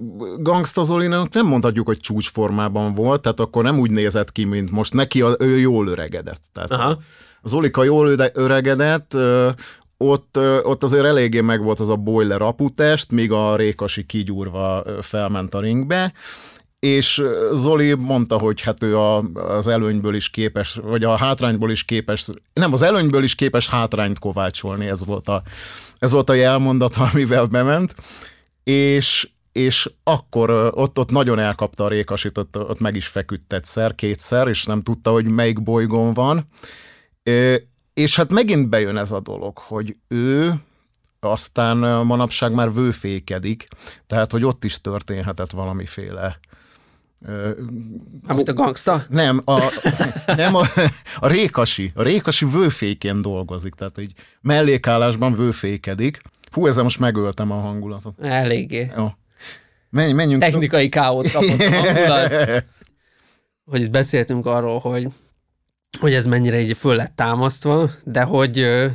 Gangsta 0.43 0.85
Zolinak 0.85 1.33
nem 1.33 1.47
mondhatjuk, 1.47 1.87
hogy 1.87 1.99
csúcsformában 1.99 2.95
volt, 2.95 3.23
tehát 3.23 3.41
akkor 3.41 3.63
nem 3.63 3.79
úgy 3.79 3.91
nézett 3.91 4.33
ki, 4.33 4.45
mint 4.45 4.71
most 4.71 4.93
neki, 4.93 5.21
a, 5.23 5.37
ő 5.39 5.59
jól 5.59 5.87
öregedett. 5.87 6.43
Tehát 6.53 6.71
Aha. 6.71 6.99
az 7.43 7.53
Olika 7.53 7.85
jól 7.85 8.31
öregedett, 8.33 9.17
ott, 9.97 10.39
ott 10.63 10.83
azért 10.83 11.05
eléggé 11.05 11.41
meg 11.41 11.63
volt 11.63 11.81
az 11.81 11.89
a 11.89 11.97
boiler 11.97 12.43
aputest, 12.43 13.11
míg 13.11 13.33
a 13.33 13.57
Rékasi 13.57 14.05
kigyúrva 14.05 14.85
felment 15.01 15.55
a 15.55 15.61
ringbe, 15.61 16.13
és 16.81 17.23
Zoli 17.53 17.95
mondta, 17.95 18.39
hogy 18.39 18.61
hát 18.61 18.83
ő 18.83 18.97
a, 18.97 19.19
az 19.35 19.67
előnyből 19.67 20.15
is 20.15 20.31
képes, 20.31 20.75
vagy 20.75 21.05
a 21.05 21.17
hátrányból 21.17 21.71
is 21.71 21.85
képes, 21.85 22.29
nem, 22.53 22.73
az 22.73 22.83
előnyből 22.83 23.23
is 23.23 23.35
képes 23.35 23.69
hátrányt 23.69 24.19
kovácsolni, 24.19 24.87
ez 24.87 25.05
volt 25.05 25.29
a, 25.29 25.43
ez 25.99 26.11
volt 26.11 26.31
a 26.31 26.35
jelmondat, 26.35 26.97
amivel 27.13 27.47
bement, 27.47 27.95
és, 28.65 29.29
és 29.53 29.91
akkor 30.03 30.51
ott, 30.75 30.99
ott 30.99 31.11
nagyon 31.11 31.39
elkapta 31.39 31.85
a 31.85 31.89
rékasit, 31.89 32.39
ott, 32.39 32.59
ott 32.59 32.81
meg 32.81 32.97
is 32.97 33.07
feküdt 33.07 33.53
egyszer, 33.53 33.95
kétszer, 33.95 34.49
és 34.49 34.65
nem 34.65 34.83
tudta, 34.83 35.11
hogy 35.11 35.25
melyik 35.25 35.63
bolygón 35.63 36.15
van. 36.15 36.49
És 37.95 38.17
hát 38.17 38.31
megint 38.31 38.69
bejön 38.69 38.97
ez 38.97 39.11
a 39.11 39.21
dolog, 39.21 39.59
hogy 39.59 39.97
ő 40.09 40.55
aztán 41.21 41.77
manapság 42.07 42.53
már 42.53 42.75
vőfékedik, 42.75 43.69
tehát 44.07 44.33
hogy 44.33 44.45
ott 44.45 44.65
is 44.65 44.81
történhetett 44.81 45.51
valamiféle 45.51 46.39
Amit 48.27 48.49
a 48.49 48.53
gangsta? 48.53 49.05
Nem, 49.09 49.41
a, 49.45 49.61
nem 50.27 50.55
a, 50.55 50.65
a 51.17 51.29
Rékasi. 51.29 51.93
A 51.95 52.03
Rékasi 52.03 52.45
vőfékén 52.45 53.21
dolgozik, 53.21 53.75
tehát 53.75 53.99
egy 53.99 54.13
mellékállásban 54.41 55.37
vőfékedik. 55.37 56.23
Fú, 56.51 56.67
ezzel 56.67 56.83
most 56.83 56.99
megöltem 56.99 57.51
a 57.51 57.61
hangulatot. 57.61 58.15
Eléggé. 58.21 58.91
Jó. 58.97 59.09
Menj, 59.91 60.13
menjünk. 60.13 60.43
Technikai 60.43 60.89
káót 60.89 61.31
kapott 61.31 61.61
a 61.61 61.71
hangulat. 61.71 62.65
Hogy 63.65 63.81
itt 63.81 63.91
beszéltünk 63.91 64.47
arról, 64.47 64.79
hogy, 64.79 65.07
hogy 66.01 66.15
ez 66.15 66.27
mennyire 66.27 66.61
így 66.61 66.77
föl 66.77 66.95
lett 66.95 67.17
támasztva, 67.17 67.91
de 68.05 68.23
hogy 68.23 68.59
ö, 68.59 68.87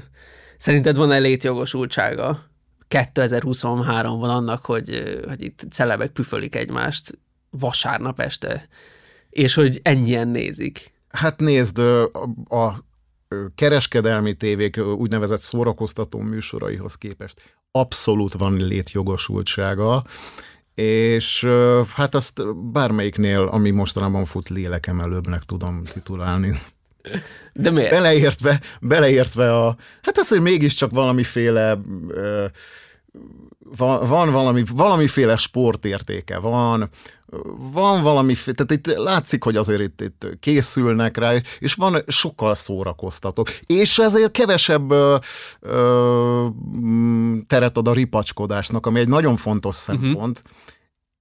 szerinted 0.58 0.96
van-e 0.96 1.18
létjogosultsága 1.18 2.40
2023 2.88 4.20
van 4.20 4.30
annak, 4.30 4.66
hogy, 4.66 5.20
hogy 5.28 5.44
itt 5.44 5.66
celebek 5.70 6.12
püfölik 6.12 6.56
egymást 6.56 7.18
vasárnap 7.60 8.20
este, 8.20 8.68
és 9.30 9.54
hogy 9.54 9.80
ennyien 9.84 10.28
nézik. 10.28 10.94
Hát 11.10 11.40
nézd, 11.40 11.78
a, 11.78 12.12
a 12.48 12.86
kereskedelmi 13.56 14.34
tévék 14.34 14.78
úgynevezett 14.78 15.42
szórakoztató 15.42 16.20
műsoraihoz 16.20 16.96
képest 16.96 17.42
abszolút 17.72 18.34
van 18.34 18.56
létjogosultsága, 18.56 20.04
és 20.76 21.48
hát 21.94 22.16
azt 22.16 22.56
bármelyiknél, 22.72 23.42
ami 23.42 23.70
mostanában 23.70 24.26
fut 24.26 24.50
lélekemelőbbnek 24.50 25.44
tudom 25.44 25.84
titulálni. 25.84 26.60
De 27.54 27.72
miért? 27.72 27.90
Beleértve, 27.90 28.62
beleértve 28.82 29.56
a, 29.56 29.76
hát 30.02 30.18
az, 30.18 30.28
hogy 30.28 30.42
mégiscsak 30.42 30.92
valamiféle 30.92 31.78
van, 33.78 34.08
van 34.08 34.32
valami, 34.32 34.64
valamiféle 34.76 35.38
sportértéke, 35.38 36.40
van, 36.40 36.90
van 37.72 38.04
valami, 38.04 38.34
tehát 38.34 38.72
itt 38.72 38.96
látszik, 38.96 39.44
hogy 39.44 39.56
azért 39.56 39.82
itt, 39.82 40.02
itt 40.02 40.28
készülnek 40.40 41.18
rá, 41.18 41.34
és 41.60 41.74
van 41.74 42.04
sokkal 42.08 42.56
szórakoztató. 42.56 43.46
És 43.66 43.98
ezért 43.98 44.32
kevesebb 44.32 44.92
ö, 44.92 45.18
ö, 45.60 46.48
teret 47.48 47.78
ad 47.78 47.88
a 47.88 47.94
ripacskodásnak, 47.94 48.86
ami 48.86 49.00
egy 49.00 49.08
nagyon 49.08 49.36
fontos 49.36 49.76
szempont. 49.76 50.42
Uh-huh. 50.44 50.54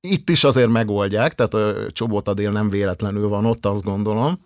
Itt 0.00 0.30
is 0.30 0.44
azért 0.44 0.68
megoldják, 0.68 1.34
tehát 1.34 1.54
a 1.54 1.90
Csobotadél 1.90 2.50
nem 2.50 2.68
véletlenül 2.68 3.28
van 3.28 3.44
ott, 3.44 3.66
azt 3.66 3.84
gondolom, 3.84 4.40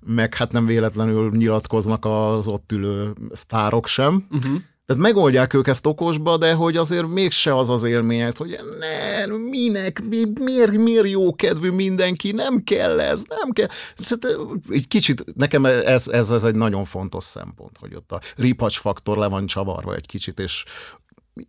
meg 0.00 0.34
hát 0.34 0.52
nem 0.52 0.66
véletlenül 0.66 1.30
nyilatkoznak 1.30 2.04
az 2.04 2.48
ott 2.48 2.72
ülő 2.72 3.12
sztárok 3.32 3.86
sem. 3.86 4.26
Uh-huh 4.30 4.60
tehát 4.86 5.02
megoldják 5.02 5.54
ők 5.54 5.66
ezt 5.66 5.86
okosba, 5.86 6.36
de 6.36 6.52
hogy 6.52 6.76
azért 6.76 7.06
mégse 7.06 7.56
az 7.56 7.70
az 7.70 7.82
élményed, 7.82 8.36
hogy 8.36 8.58
ne, 8.78 9.26
minek, 9.26 10.02
mi, 10.08 10.22
miért, 10.40 10.72
miért 10.72 11.08
jó 11.08 11.34
kedvű 11.34 11.70
mindenki, 11.70 12.32
nem 12.32 12.62
kell 12.62 13.00
ez, 13.00 13.22
nem 13.28 13.50
kell. 13.50 13.68
Egy 14.68 14.88
kicsit, 14.88 15.24
nekem 15.34 15.64
ez, 15.64 16.08
ez, 16.08 16.30
ez 16.30 16.44
egy 16.44 16.54
nagyon 16.54 16.84
fontos 16.84 17.24
szempont, 17.24 17.78
hogy 17.78 17.94
ott 17.94 18.12
a 18.12 18.20
ripacs 18.36 18.78
faktor 18.78 19.16
le 19.16 19.26
van 19.26 19.46
csavarva 19.46 19.94
egy 19.94 20.06
kicsit, 20.06 20.40
és 20.40 20.64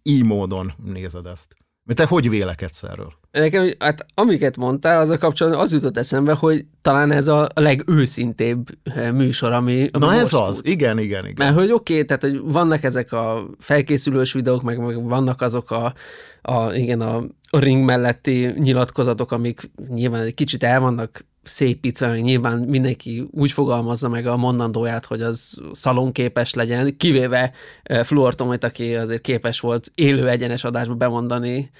így 0.03 0.23
módon 0.23 0.73
nézed 0.83 1.25
ezt. 1.25 1.55
Te 1.93 2.05
hogy 2.05 2.29
vélekedsz 2.29 2.83
erről? 2.83 3.13
Nekem, 3.35 3.69
hát 3.79 4.05
amiket 4.13 4.57
mondtál, 4.57 4.99
az 4.99 5.09
a 5.09 5.17
kapcsolatban 5.17 5.61
az 5.61 5.73
jutott 5.73 5.97
eszembe, 5.97 6.33
hogy 6.33 6.65
talán 6.81 7.11
ez 7.11 7.27
a 7.27 7.49
legőszintébb 7.53 8.67
eh, 8.83 9.11
műsor, 9.11 9.51
ami, 9.51 9.89
ami 9.91 10.05
Na 10.05 10.13
ez 10.13 10.33
az, 10.33 10.55
fut. 10.55 10.67
igen, 10.67 10.99
igen, 10.99 11.25
igen. 11.27 11.35
Mert 11.37 11.55
hogy 11.55 11.71
oké, 11.71 11.93
okay, 11.93 12.05
tehát 12.05 12.21
hogy 12.21 12.39
vannak 12.43 12.83
ezek 12.83 13.13
a 13.13 13.47
felkészülős 13.59 14.33
videók, 14.33 14.61
meg, 14.61 14.79
meg 14.79 15.03
vannak 15.03 15.41
azok 15.41 15.71
a, 15.71 15.93
a, 16.41 16.73
igen, 16.73 17.01
a, 17.01 17.23
a 17.49 17.59
ring 17.59 17.85
melletti 17.85 18.53
nyilatkozatok, 18.57 19.31
amik 19.31 19.71
nyilván 19.93 20.21
egy 20.21 20.33
kicsit 20.33 20.63
el 20.63 20.79
vannak 20.79 21.25
szépítve, 21.43 22.07
meg 22.07 22.21
nyilván 22.21 22.59
mindenki 22.59 23.27
úgy 23.31 23.51
fogalmazza 23.51 24.09
meg 24.09 24.27
a 24.27 24.37
mondandóját, 24.37 25.05
hogy 25.05 25.21
az 25.21 25.61
szalonképes 25.71 26.53
legyen, 26.53 26.97
kivéve 26.97 27.51
eh, 27.83 28.03
Fluortomit, 28.03 28.63
aki 28.63 28.95
azért 28.95 29.21
képes 29.21 29.59
volt 29.59 29.91
élő 29.95 30.27
egyenes 30.29 30.63
adásba 30.63 30.93
bemondani 30.93 31.71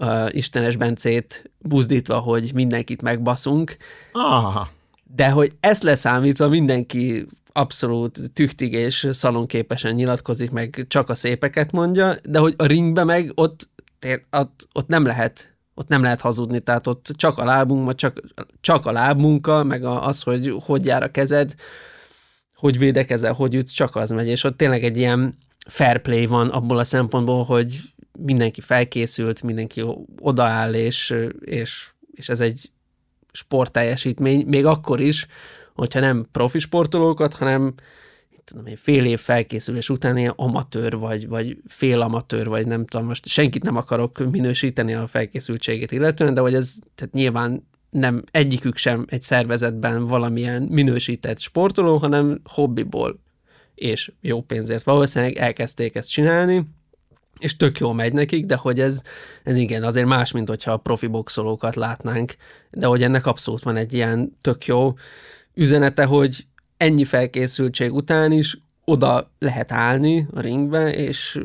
uh, 0.00 0.34
Istenes 0.34 0.76
Bencét 0.76 1.50
buzdítva, 1.58 2.18
hogy 2.18 2.50
mindenkit 2.54 3.02
megbaszunk. 3.02 3.76
Aha. 4.12 4.68
De 5.14 5.30
hogy 5.30 5.52
ezt 5.60 5.82
leszámítva 5.82 6.48
mindenki 6.48 7.26
abszolút 7.52 8.18
tüchtig 8.32 8.72
és 8.72 9.08
szalonképesen 9.10 9.94
nyilatkozik, 9.94 10.50
meg 10.50 10.84
csak 10.88 11.08
a 11.08 11.14
szépeket 11.14 11.72
mondja, 11.72 12.16
de 12.24 12.38
hogy 12.38 12.54
a 12.56 12.66
ringbe 12.66 13.04
meg 13.04 13.32
ott, 13.34 13.68
ott, 14.30 14.68
ott 14.72 14.88
nem 14.88 15.04
lehet 15.04 15.50
ott 15.74 15.88
nem 15.88 16.02
lehet 16.02 16.20
hazudni, 16.20 16.60
tehát 16.60 16.86
ott 16.86 17.12
csak 17.16 17.38
a 17.38 17.44
lábunk, 17.44 17.94
csak, 17.94 18.20
csak 18.60 18.86
a 18.86 18.92
lábmunka, 18.92 19.64
meg 19.64 19.84
az, 19.84 20.22
hogy 20.22 20.54
hogy 20.64 20.86
jár 20.86 21.02
a 21.02 21.10
kezed, 21.10 21.54
hogy 22.54 22.78
védekezel, 22.78 23.32
hogy 23.32 23.54
ütsz, 23.54 23.72
csak 23.72 23.96
az 23.96 24.10
megy, 24.10 24.28
és 24.28 24.44
ott 24.44 24.56
tényleg 24.56 24.84
egy 24.84 24.96
ilyen 24.96 25.38
fair 25.68 25.98
play 25.98 26.26
van 26.26 26.48
abból 26.48 26.78
a 26.78 26.84
szempontból, 26.84 27.44
hogy 27.44 27.80
mindenki 28.18 28.60
felkészült, 28.60 29.42
mindenki 29.42 29.84
odaáll, 30.20 30.74
és, 30.74 31.14
és, 31.40 31.90
és 32.14 32.28
ez 32.28 32.40
egy 32.40 32.70
sportteljesítmény, 33.32 34.46
még 34.46 34.66
akkor 34.66 35.00
is, 35.00 35.26
hogyha 35.74 36.00
nem 36.00 36.26
profi 36.32 36.58
sportolókat, 36.58 37.34
hanem 37.34 37.74
tudom 38.50 38.66
én, 38.66 38.76
fél 38.76 39.04
év 39.04 39.18
felkészülés 39.18 39.88
után 39.88 40.16
ilyen 40.16 40.32
amatőr, 40.36 40.98
vagy, 40.98 41.28
vagy 41.28 41.56
fél 41.66 42.00
amatőr, 42.00 42.48
vagy 42.48 42.66
nem 42.66 42.86
tudom, 42.86 43.06
most 43.06 43.26
senkit 43.26 43.62
nem 43.62 43.76
akarok 43.76 44.30
minősíteni 44.30 44.94
a 44.94 45.06
felkészültségét 45.06 45.92
illetően, 45.92 46.34
de 46.34 46.40
hogy 46.40 46.54
ez 46.54 46.74
tehát 46.94 47.14
nyilván 47.14 47.68
nem 47.90 48.22
egyikük 48.30 48.76
sem 48.76 49.04
egy 49.08 49.22
szervezetben 49.22 50.06
valamilyen 50.06 50.62
minősített 50.62 51.38
sportoló, 51.38 51.96
hanem 51.96 52.40
hobbiból 52.44 53.20
és 53.74 54.12
jó 54.20 54.40
pénzért. 54.40 54.84
Valószínűleg 54.84 55.36
elkezdték 55.36 55.94
ezt 55.94 56.10
csinálni, 56.10 56.64
és 57.40 57.56
tök 57.56 57.78
jól 57.78 57.94
megy 57.94 58.12
nekik, 58.12 58.46
de 58.46 58.54
hogy 58.54 58.80
ez, 58.80 59.02
ez 59.42 59.56
igen, 59.56 59.82
azért 59.82 60.06
más, 60.06 60.32
mint 60.32 60.48
hogyha 60.48 60.72
a 60.72 60.76
profi 60.76 61.06
boxolókat 61.06 61.76
látnánk, 61.76 62.36
de 62.70 62.86
hogy 62.86 63.02
ennek 63.02 63.26
abszolút 63.26 63.62
van 63.62 63.76
egy 63.76 63.94
ilyen 63.94 64.36
tök 64.40 64.66
jó 64.66 64.94
üzenete, 65.54 66.04
hogy 66.04 66.46
ennyi 66.76 67.04
felkészültség 67.04 67.92
után 67.92 68.32
is 68.32 68.58
oda 68.84 69.32
lehet 69.38 69.72
állni 69.72 70.26
a 70.34 70.40
ringbe, 70.40 70.94
és, 70.94 71.40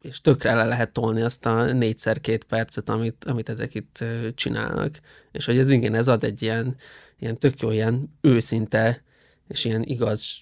és 0.00 0.20
tökre 0.20 0.54
le 0.54 0.64
lehet 0.64 0.92
tolni 0.92 1.22
azt 1.22 1.46
a 1.46 1.72
négyszer 1.72 2.20
két 2.20 2.44
percet, 2.44 2.88
amit, 2.88 3.24
amit 3.24 3.48
ezek 3.48 3.74
itt 3.74 4.04
csinálnak. 4.34 5.00
És 5.32 5.44
hogy 5.44 5.58
ez 5.58 5.70
igen, 5.70 5.94
ez 5.94 6.08
ad 6.08 6.24
egy 6.24 6.42
ilyen, 6.42 6.76
ilyen 7.18 7.38
tök 7.38 7.60
jó, 7.60 7.70
ilyen 7.70 8.16
őszinte, 8.20 9.02
és 9.48 9.64
ilyen 9.64 9.82
igaz, 9.82 10.36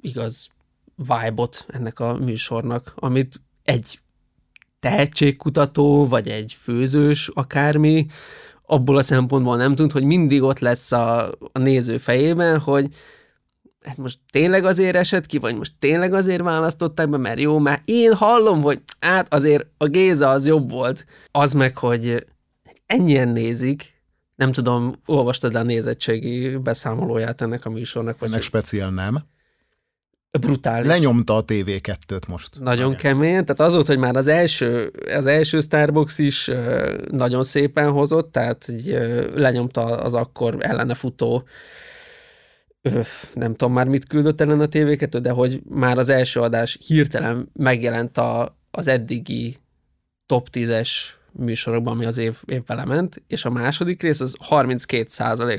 igaz 0.00 0.48
vibe-ot 0.96 1.66
ennek 1.68 2.00
a 2.00 2.14
műsornak, 2.14 2.92
amit 2.94 3.40
egy 3.64 3.98
tehetségkutató, 4.80 6.06
vagy 6.06 6.28
egy 6.28 6.56
főzős, 6.60 7.28
akármi, 7.28 8.06
abból 8.62 8.96
a 8.96 9.02
szempontból 9.02 9.56
nem 9.56 9.74
tud, 9.74 9.92
hogy 9.92 10.04
mindig 10.04 10.42
ott 10.42 10.58
lesz 10.58 10.92
a, 10.92 11.28
a 11.52 11.58
néző 11.58 11.98
fejében, 11.98 12.58
hogy 12.58 12.88
ez 13.80 13.96
most 13.96 14.18
tényleg 14.32 14.64
azért 14.64 14.96
esett 14.96 15.26
ki, 15.26 15.38
vagy 15.38 15.56
most 15.56 15.72
tényleg 15.78 16.12
azért 16.12 16.42
választották 16.42 17.08
be, 17.08 17.16
mert 17.16 17.40
jó, 17.40 17.58
mert 17.58 17.82
én 17.84 18.14
hallom, 18.14 18.62
hogy 18.62 18.80
át 18.98 19.34
azért 19.34 19.66
a 19.76 19.86
Géza 19.86 20.28
az 20.28 20.46
jobb 20.46 20.70
volt. 20.70 21.06
Az 21.30 21.52
meg, 21.52 21.78
hogy 21.78 22.26
ennyien 22.86 23.28
nézik, 23.28 24.02
nem 24.36 24.52
tudom, 24.52 24.94
olvastad 25.06 25.54
a 25.54 25.62
nézettségi 25.62 26.56
beszámolóját 26.56 27.40
ennek 27.40 27.64
a 27.64 27.70
műsornak? 27.70 28.18
Vagy 28.18 28.28
ennek 28.28 28.42
speciál 28.42 28.90
nem. 28.90 29.18
Brutális. 30.38 30.86
Lenyomta 30.86 31.36
a 31.36 31.44
TV2-t 31.44 32.28
most. 32.28 32.58
Nagyon 32.60 32.76
Nagyon 32.76 32.96
kemény, 32.96 33.30
tehát 33.30 33.60
az 33.60 33.74
volt, 33.74 33.86
hogy 33.86 33.98
már 33.98 34.16
az 34.16 34.26
első, 34.26 34.92
az 35.14 35.26
első 35.26 35.60
Starbucks 35.60 36.18
is 36.18 36.50
nagyon 37.10 37.42
szépen 37.42 37.90
hozott, 37.90 38.32
tehát 38.32 38.68
így, 38.68 38.98
lenyomta 39.34 39.84
az 39.84 40.14
akkor 40.14 40.56
ellene 40.58 40.94
futó 40.94 41.44
nem 43.34 43.54
tudom 43.54 43.72
már 43.72 43.86
mit 43.86 44.06
küldött 44.06 44.40
ellen 44.40 44.60
a 44.60 44.68
tv 44.68 45.18
de 45.20 45.30
hogy 45.30 45.60
már 45.68 45.98
az 45.98 46.08
első 46.08 46.40
adás 46.40 46.78
hirtelen 46.86 47.48
megjelent 47.52 48.18
a, 48.18 48.58
az 48.70 48.88
eddigi 48.88 49.56
top 50.26 50.48
10-es 50.52 50.90
műsorokban, 51.32 51.94
ami 51.94 52.04
az 52.04 52.18
év, 52.18 52.42
év 52.46 52.62
vele 52.66 52.84
ment, 52.84 53.22
és 53.26 53.44
a 53.44 53.50
második 53.50 54.02
rész 54.02 54.20
az 54.20 54.36
32 54.38 55.06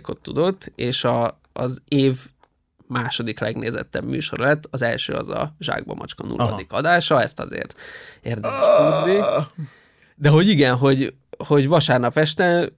ot 0.08 0.20
tudott, 0.22 0.72
és 0.75 1.04
a, 1.04 1.40
az 1.54 1.82
év 1.88 2.18
második 2.92 3.40
legnézettebb 3.40 4.04
műsor 4.04 4.40
lett, 4.40 4.64
az 4.70 4.82
első 4.82 5.14
az 5.14 5.30
a 5.30 5.56
Zsákba 5.60 5.94
Macska 5.94 6.26
nulladik 6.26 6.72
adása, 6.72 7.22
ezt 7.22 7.40
azért 7.40 7.80
érdemes 8.22 8.66
tudni. 8.78 9.20
De 10.16 10.30
hogy 10.30 10.48
igen, 10.48 10.76
hogy, 10.76 11.14
hogy 11.38 11.68
vasárnap 11.68 12.18
este 12.18 12.70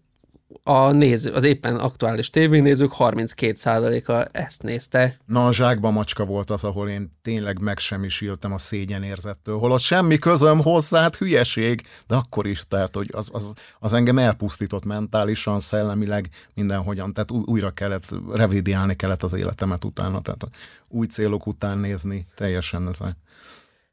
a 0.63 0.91
néző, 0.91 1.32
az 1.32 1.43
éppen 1.43 1.75
aktuális 1.75 2.29
tévénézők 2.29 2.91
32%-a 2.98 4.29
ezt 4.32 4.63
nézte. 4.63 5.17
Na, 5.25 5.48
a 5.48 5.53
zsákba 5.53 5.91
macska 5.91 6.25
volt 6.25 6.51
az, 6.51 6.63
ahol 6.63 6.89
én 6.89 7.17
tényleg 7.22 7.60
megsemmisültem 7.60 8.53
a 8.53 8.58
szégyenérzettől, 8.58 9.58
holott 9.58 9.79
semmi 9.79 10.17
közöm 10.17 10.62
hozzá, 10.62 11.01
hát 11.01 11.15
hülyeség, 11.15 11.88
de 12.08 12.15
akkor 12.15 12.48
is, 12.48 12.67
tehát, 12.67 12.96
hogy 12.96 13.10
az, 13.13 13.29
az, 13.34 13.53
az 13.79 13.93
engem 13.93 14.17
elpusztított 14.17 14.86
mentálisan, 14.86 15.60
szellemileg, 15.60 16.29
mindenhogyan, 16.53 17.13
tehát 17.13 17.32
újra 17.32 17.72
kellett, 17.72 18.10
revidiálni 18.32 18.96
kellett 18.96 19.24
az 19.24 19.34
életemet 19.34 19.86
utána, 19.86 20.22
tehát 20.22 20.48
új 20.88 21.05
célok 21.05 21.48
után 21.48 21.77
nézni, 21.77 22.27
teljesen 22.36 22.88
ez 22.88 23.00
a 23.00 23.15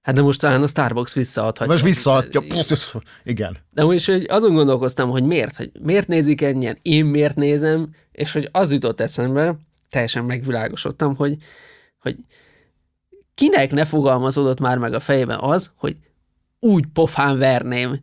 Hát 0.02 0.14
de 0.14 0.22
most 0.22 0.40
talán 0.40 0.62
a 0.62 0.66
Starbucks 0.66 1.14
visszaadhatja. 1.14 1.72
Most 1.72 1.84
visszaadja, 1.84 2.42
igen. 3.24 3.56
De 3.70 3.84
most 3.84 4.06
hogy 4.06 4.26
azon 4.28 4.54
gondolkoztam, 4.54 5.10
hogy 5.10 5.24
miért, 5.24 5.56
hogy 5.56 5.70
miért 5.82 6.08
nézik 6.08 6.42
ennyien, 6.42 6.78
én 6.82 7.04
miért 7.04 7.36
nézem, 7.36 7.94
és 8.12 8.32
hogy 8.32 8.48
az 8.52 8.72
jutott 8.72 9.00
eszembe, 9.00 9.56
teljesen 9.90 10.24
megvilágosodtam, 10.24 11.14
hogy, 11.16 11.36
hogy 11.98 12.16
kinek 13.34 13.70
ne 13.70 13.84
fogalmazódott 13.84 14.60
már 14.60 14.78
meg 14.78 14.92
a 14.92 15.00
fejében 15.00 15.38
az, 15.40 15.72
hogy 15.76 15.96
úgy 16.58 16.86
pofán 16.92 17.38
verném 17.38 18.00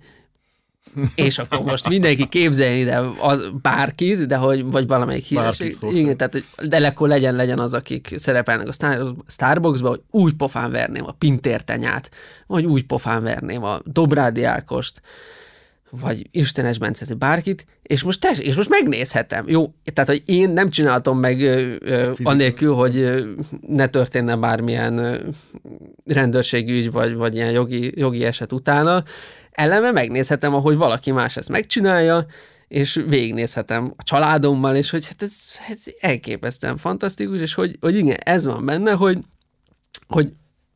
és 1.15 1.37
akkor 1.37 1.61
most 1.61 1.89
mindenki 1.89 2.27
képzelni 2.27 2.77
ide 2.77 3.01
az 3.21 3.49
bárkit, 3.61 4.25
de 4.25 4.35
hogy, 4.35 4.71
vagy 4.71 4.87
valamelyik 4.87 5.23
híreség. 5.23 5.75
Igen, 5.91 6.17
tehát, 6.17 6.33
hogy 6.33 6.67
de 6.67 6.87
akkor 6.87 7.07
legyen, 7.07 7.35
legyen 7.35 7.59
az, 7.59 7.73
akik 7.73 8.13
szerepelnek 8.15 8.67
a 8.67 8.71
Star, 8.71 9.13
Starbucksba, 9.27 9.89
hogy 9.89 10.01
úgy 10.11 10.33
pofán 10.33 10.71
verném 10.71 11.05
a 11.05 11.11
Pintértenyát, 11.11 12.11
vagy 12.47 12.65
úgy 12.65 12.83
pofán 12.83 13.23
verném 13.23 13.63
a 13.63 13.79
Dobrádi 13.85 14.43
Ákost, 14.43 15.01
vagy 15.89 16.27
Istenes 16.31 16.77
Bencet, 16.77 17.17
bárkit, 17.17 17.65
és 17.81 18.03
most, 18.03 18.19
tess, 18.19 18.39
és 18.39 18.55
most 18.55 18.69
megnézhetem. 18.69 19.45
Jó, 19.47 19.73
tehát, 19.93 20.09
hogy 20.09 20.23
én 20.25 20.49
nem 20.49 20.69
csináltam 20.69 21.19
meg 21.19 21.41
ö, 21.41 21.75
ö, 21.79 22.11
anélkül, 22.23 22.73
hogy 22.73 22.97
ö, 22.97 23.31
ne 23.67 23.87
történne 23.87 24.35
bármilyen 24.35 24.97
ö, 24.97 25.17
rendőrségügy, 26.05 26.91
vagy, 26.91 27.15
vagy 27.15 27.35
ilyen 27.35 27.51
jogi, 27.51 27.91
jogi 27.99 28.23
eset 28.23 28.53
utána, 28.53 29.03
ellenben 29.57 29.93
megnézhetem, 29.93 30.53
ahogy 30.53 30.77
valaki 30.77 31.11
más 31.11 31.37
ezt 31.37 31.49
megcsinálja, 31.49 32.25
és 32.67 33.03
végignézhetem 33.07 33.93
a 33.97 34.03
családommal, 34.03 34.75
és 34.75 34.89
hogy 34.89 35.07
hát 35.07 35.21
ez, 35.21 35.41
ez 35.69 35.83
elképesztően 35.99 36.77
fantasztikus, 36.77 37.39
és 37.39 37.53
hogy, 37.53 37.77
hogy 37.81 37.95
igen, 37.95 38.17
ez 38.23 38.45
van 38.45 38.65
benne, 38.65 38.91
hogy, 38.91 39.19
hogy 40.07 40.33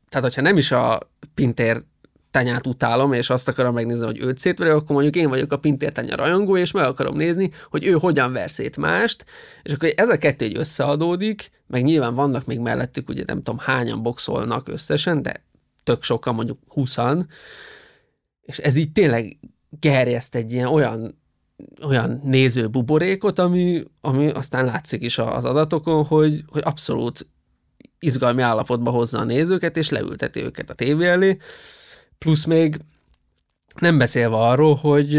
tehát 0.10 0.26
hogyha 0.26 0.42
nem 0.42 0.58
is 0.58 0.72
a 0.72 1.00
Pintér 1.34 1.84
tanyát 2.32 2.68
utálom, 2.68 3.14
és 3.14 3.30
azt 3.30 3.48
akarom 3.48 3.74
megnézni, 3.74 4.06
hogy 4.06 4.20
őt 4.20 4.38
szétverek, 4.38 4.76
akkor 4.76 4.96
mondjuk 4.96 5.16
én 5.16 5.30
vagyok 5.30 5.52
a 5.52 5.58
Pintér 5.58 5.92
tanya 5.92 6.16
rajongó, 6.16 6.58
és 6.58 6.72
meg 6.72 6.84
akarom 6.84 7.16
nézni, 7.16 7.52
hogy 7.70 7.86
ő 7.86 7.92
hogyan 7.92 8.32
ver 8.34 8.52
szét 8.52 8.78
mást, 8.78 9.26
és 9.64 9.72
akkor 9.72 9.94
ez 9.96 10.10
a 10.10 10.18
kettő 10.18 10.46
egy 10.46 10.58
összeadódik, 10.58 11.52
meg 11.68 11.84
nyilván 11.84 12.16
vannak 12.16 12.46
még 12.46 12.60
mellettük, 12.60 13.10
ugye 13.10 13.24
nem 13.26 13.38
tudom 13.44 13.60
hányan 13.60 14.04
boxolnak 14.04 14.68
összesen, 14.68 15.22
de 15.22 15.44
tök 15.84 16.04
sokan, 16.04 16.36
mondjuk 16.36 16.58
húszan, 16.68 17.28
és 18.42 18.58
ez 18.58 18.76
így 18.76 18.92
tényleg 18.92 19.38
gerjeszt 19.80 20.36
egy 20.36 20.54
ilyen 20.54 20.68
olyan, 20.68 21.22
olyan 21.84 22.22
néző 22.24 22.68
buborékot, 22.68 23.40
ami, 23.40 23.84
ami 24.02 24.30
aztán 24.30 24.66
látszik 24.66 25.02
is 25.02 25.18
az 25.18 25.46
adatokon, 25.46 26.06
hogy, 26.06 26.44
hogy 26.48 26.62
abszolút 26.66 27.28
izgalmi 28.00 28.42
állapotba 28.42 28.92
hozza 28.92 29.20
a 29.20 29.24
nézőket, 29.24 29.78
és 29.78 29.90
leülteti 29.90 30.42
őket 30.42 30.70
a 30.70 30.74
tévé 30.74 31.08
elé. 31.08 31.38
Plusz 32.18 32.46
még 32.46 32.80
nem 33.80 33.98
beszélve 33.98 34.36
arról, 34.36 34.76
hogy, 34.76 35.14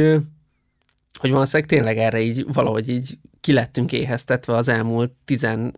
hogy 1.19 1.31
valószínűleg 1.31 1.69
tényleg 1.69 1.99
erre 1.99 2.21
így 2.21 2.53
valahogy 2.53 2.89
így 2.89 3.19
kilettünk 3.41 3.93
éheztetve 3.93 4.57
az 4.57 4.69
elmúlt 4.69 5.13
15 5.25 5.73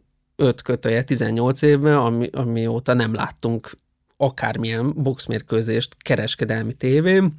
kötője 0.65 1.03
18 1.03 1.63
évben, 1.63 1.97
ami, 1.97 2.29
amióta 2.33 2.95
nem 2.95 3.15
láttunk 3.15 3.75
akármilyen 4.17 4.93
boxmérkőzést 5.03 5.97
kereskedelmi 6.03 6.73
tévén, 6.73 7.33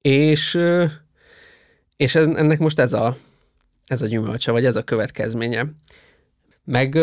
és, 0.00 0.58
és 1.96 2.14
ez, 2.14 2.28
ennek 2.28 2.58
most 2.58 2.78
ez 2.78 2.92
a, 2.92 3.16
ez 3.86 4.02
a 4.02 4.06
gyümölcse, 4.06 4.50
vagy 4.50 4.64
ez 4.64 4.76
a 4.76 4.84
következménye. 4.84 5.66
Meg 6.64 6.98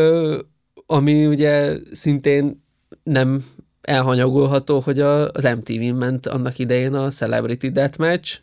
ami 0.86 1.26
ugye 1.26 1.78
szintén 1.92 2.64
nem 3.04 3.46
elhanyagolható, 3.82 4.80
hogy 4.80 5.00
a, 5.00 5.32
az 5.32 5.44
MTV-n 5.44 5.96
ment 5.96 6.28
annak 6.28 6.60
idején 6.60 6.94
a 6.94 7.08
Celebrity 7.08 7.70
Deathmatch. 7.70 8.38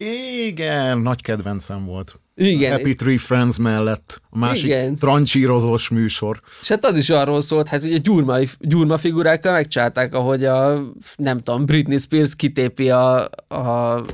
Igen, 0.46 0.98
nagy 0.98 1.22
kedvencem 1.22 1.84
volt. 1.84 2.20
Igen. 2.34 2.72
Happy 2.72 2.94
Tree 2.94 3.18
Friends 3.18 3.58
mellett 3.58 4.20
a 4.30 4.38
másik 4.38 4.64
Igen. 4.64 4.94
trancsírozós 4.94 5.88
műsor. 5.88 6.40
És 6.60 6.68
hát 6.68 6.84
az 6.84 6.96
is 6.96 7.10
arról 7.10 7.40
szólt, 7.40 7.68
hát 7.68 7.84
ugye 7.84 7.96
gyurma, 7.96 8.36
gyurma 8.60 8.98
figurákkal 8.98 9.52
megcsálták, 9.52 10.14
ahogy 10.14 10.44
a, 10.44 10.82
nem 11.16 11.38
tudom, 11.38 11.66
Britney 11.66 11.98
Spears 11.98 12.36
kitépi 12.36 12.90
a, 12.90 13.24
a 13.48 14.04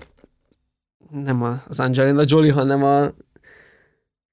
nem 1.11 1.61
az 1.68 1.81
Angelina 1.81 2.23
Jolie, 2.27 2.53
hanem 2.53 2.83
a 2.83 3.12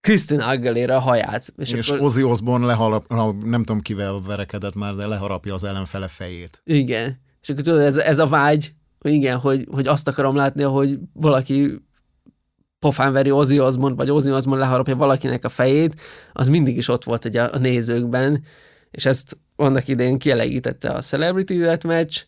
Christina 0.01 0.47
Aguilera 0.47 0.95
a 0.95 0.99
haját. 0.99 1.53
És, 1.57 1.71
és 1.71 1.89
akkor... 1.89 2.01
Ozzy 2.01 2.23
Osbourne 2.23 2.65
leharap, 2.65 3.07
nem 3.43 3.63
tudom 3.63 3.81
kivel 3.81 4.21
verekedett 4.27 4.75
már, 4.75 4.95
de 4.95 5.07
leharapja 5.07 5.53
az 5.53 5.63
ellenfele 5.63 6.07
fejét. 6.07 6.61
Igen. 6.63 7.19
És 7.41 7.49
akkor 7.49 7.63
tudod, 7.63 7.79
ez, 7.79 7.97
ez 7.97 8.19
a 8.19 8.27
vágy, 8.27 8.73
hogy 8.99 9.11
igen, 9.11 9.37
hogy, 9.37 9.67
hogy 9.71 9.87
azt 9.87 10.07
akarom 10.07 10.35
látni, 10.35 10.63
hogy 10.63 10.99
valaki 11.13 11.81
pofán 12.79 13.13
veri 13.13 13.31
Ozzy 13.31 13.59
Osbourne, 13.59 13.95
vagy 13.95 14.09
Ozzy 14.09 14.31
Osbourne 14.31 14.63
leharapja 14.63 14.95
valakinek 14.95 15.45
a 15.45 15.49
fejét, 15.49 16.01
az 16.33 16.47
mindig 16.47 16.77
is 16.77 16.87
ott 16.87 17.03
volt 17.03 17.25
egy 17.25 17.37
a, 17.37 17.53
a 17.53 17.57
nézőkben, 17.57 18.43
és 18.91 19.05
ezt 19.05 19.37
annak 19.55 19.87
idején 19.87 20.17
kielegítette 20.17 20.89
a 20.89 21.01
Celebrity 21.01 21.57
Deathmatch, 21.57 22.25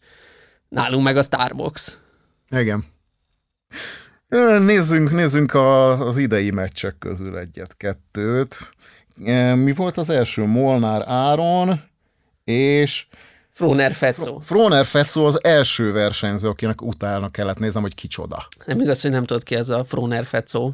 nálunk 0.69 1.03
meg 1.03 1.17
a 1.17 1.21
Starbucks. 1.21 1.97
Igen. 2.49 2.85
Nézzünk, 4.59 5.11
nézzünk 5.11 5.53
a, 5.53 5.99
az 6.07 6.17
idei 6.17 6.51
meccsek 6.51 6.95
közül 6.99 7.37
egyet-kettőt. 7.37 8.57
Mi 9.55 9.71
volt 9.71 9.97
az 9.97 10.09
első? 10.09 10.45
Molnár 10.45 11.03
Áron 11.07 11.81
és 12.43 13.07
Froner 13.51 13.91
Fetszó. 13.91 14.39
Froner 14.39 14.85
Fetszó 14.85 15.25
az 15.25 15.43
első 15.43 15.91
versenyző, 15.91 16.47
akinek 16.47 16.81
utána 16.81 17.29
kellett 17.29 17.59
néznem, 17.59 17.81
hogy 17.81 17.95
kicsoda. 17.95 18.47
Nem 18.65 18.79
igaz, 18.79 19.01
hogy 19.01 19.11
nem 19.11 19.23
tudod 19.25 19.43
ki 19.43 19.55
ez 19.55 19.69
a 19.69 19.83
Froner 19.83 20.25
Fetszó. 20.25 20.71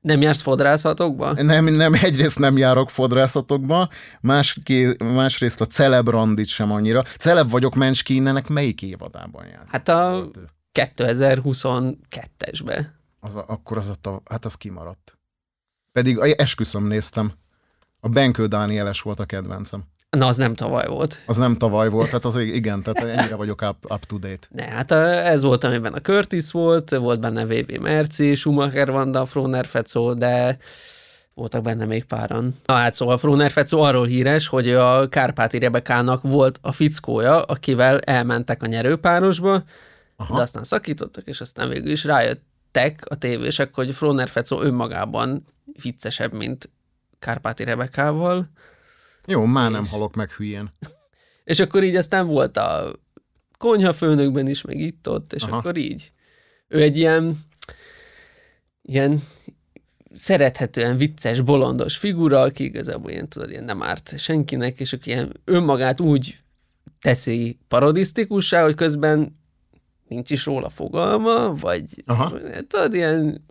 Nem 0.00 0.20
jársz 0.20 0.40
fodrászatokba? 0.40 1.42
Nem, 1.42 1.64
nem, 1.64 1.94
egyrészt 2.02 2.38
nem 2.38 2.56
járok 2.56 2.90
fodrászatokba, 2.90 3.88
más, 4.20 4.58
másrészt 4.98 5.60
a 5.60 5.66
Celebrandit 5.66 6.46
sem 6.46 6.72
annyira. 6.72 7.02
Celeb 7.18 7.50
vagyok 7.50 7.74
Menschkinnenek 7.74 8.48
melyik 8.48 8.82
évadában 8.82 9.46
jár? 9.46 9.64
Hát 9.68 9.88
a 9.88 10.30
2022-esbe. 10.96 12.84
Az 13.20 13.34
a, 13.34 13.44
akkor 13.46 13.76
az 13.76 13.92
a, 14.02 14.22
hát 14.30 14.44
az 14.44 14.54
kimaradt. 14.54 15.18
Pedig 15.92 16.18
esküszöm 16.18 16.86
néztem. 16.86 17.32
A 18.00 18.08
Benkő 18.08 18.46
Dánieles 18.46 19.00
volt 19.00 19.20
a 19.20 19.24
kedvencem. 19.24 19.84
Na, 20.10 20.26
az 20.26 20.36
nem 20.36 20.54
tavaly 20.54 20.86
volt. 20.86 21.22
Az 21.26 21.36
nem 21.36 21.56
tavaly 21.56 21.88
volt, 21.88 22.06
tehát 22.06 22.24
az 22.24 22.36
igen, 22.36 22.82
tehát 22.82 23.18
ennyire 23.18 23.34
vagyok 23.34 23.62
up, 23.62 23.92
up 23.92 24.04
to 24.04 24.18
date. 24.18 24.46
Ne, 24.50 24.64
hát 24.64 24.92
ez 25.26 25.42
volt, 25.42 25.64
amiben 25.64 25.92
a 25.92 26.00
Curtis 26.00 26.50
volt, 26.50 26.90
volt 26.90 27.20
benne 27.20 27.44
VB 27.44 27.78
Merci, 27.80 28.34
Schumacher, 28.34 28.90
Vanda, 28.90 29.26
Froner 29.26 29.66
Fecó, 29.66 30.14
de 30.14 30.58
voltak 31.34 31.62
benne 31.62 31.84
még 31.84 32.04
páran. 32.04 32.54
Na 32.66 32.74
hát 32.74 32.94
szóval 32.94 33.18
Froner 33.18 33.50
Fecó 33.50 33.80
arról 33.82 34.06
híres, 34.06 34.48
hogy 34.48 34.70
a 34.70 35.08
Kárpáti 35.08 35.58
Rebekának 35.58 36.22
volt 36.22 36.58
a 36.62 36.72
fickója, 36.72 37.42
akivel 37.42 37.98
elmentek 37.98 38.62
a 38.62 38.66
nyerőpárosba, 38.66 39.62
Aha. 40.20 40.36
de 40.36 40.42
aztán 40.42 40.64
szakítottak, 40.64 41.26
és 41.26 41.40
aztán 41.40 41.68
végül 41.68 41.90
is 41.90 42.04
rájöttek 42.04 43.04
a 43.08 43.14
tévések, 43.14 43.74
hogy 43.74 43.94
Froner 43.94 44.28
Fecó 44.28 44.60
önmagában 44.60 45.46
viccesebb, 45.82 46.32
mint 46.32 46.70
Kárpáti 47.18 47.64
Rebekával. 47.64 48.50
Jó, 49.26 49.44
már 49.44 49.70
és... 49.70 49.76
nem 49.76 49.86
halok 49.86 50.14
meg 50.14 50.30
hülyén. 50.30 50.72
és 51.44 51.60
akkor 51.60 51.82
így 51.82 51.96
aztán 51.96 52.26
volt 52.26 52.56
a 52.56 52.92
konyhafőnökben 53.58 54.48
is, 54.48 54.62
meg 54.62 54.80
itt-ott, 54.80 55.32
és 55.32 55.42
Aha. 55.42 55.56
akkor 55.56 55.76
így. 55.76 56.12
Ő 56.68 56.82
egy 56.82 56.96
ilyen, 56.96 57.38
ilyen 58.82 59.22
szerethetően 60.16 60.96
vicces, 60.96 61.40
bolondos 61.40 61.96
figura, 61.96 62.40
aki 62.40 62.64
igazából 62.64 63.10
ilyen, 63.10 63.28
tudod, 63.28 63.50
ilyen 63.50 63.64
nem 63.64 63.82
árt 63.82 64.18
senkinek, 64.18 64.80
és 64.80 64.92
aki 64.92 65.10
ilyen 65.10 65.32
önmagát 65.44 66.00
úgy 66.00 66.40
teszi 67.00 67.58
parodisztikussá, 67.68 68.62
hogy 68.62 68.74
közben 68.74 69.37
nincs 70.08 70.30
is 70.30 70.44
róla 70.44 70.68
fogalma, 70.68 71.54
vagy 71.54 71.84
Aha. 72.06 72.32
tudod, 72.68 72.94
ilyen 72.94 73.46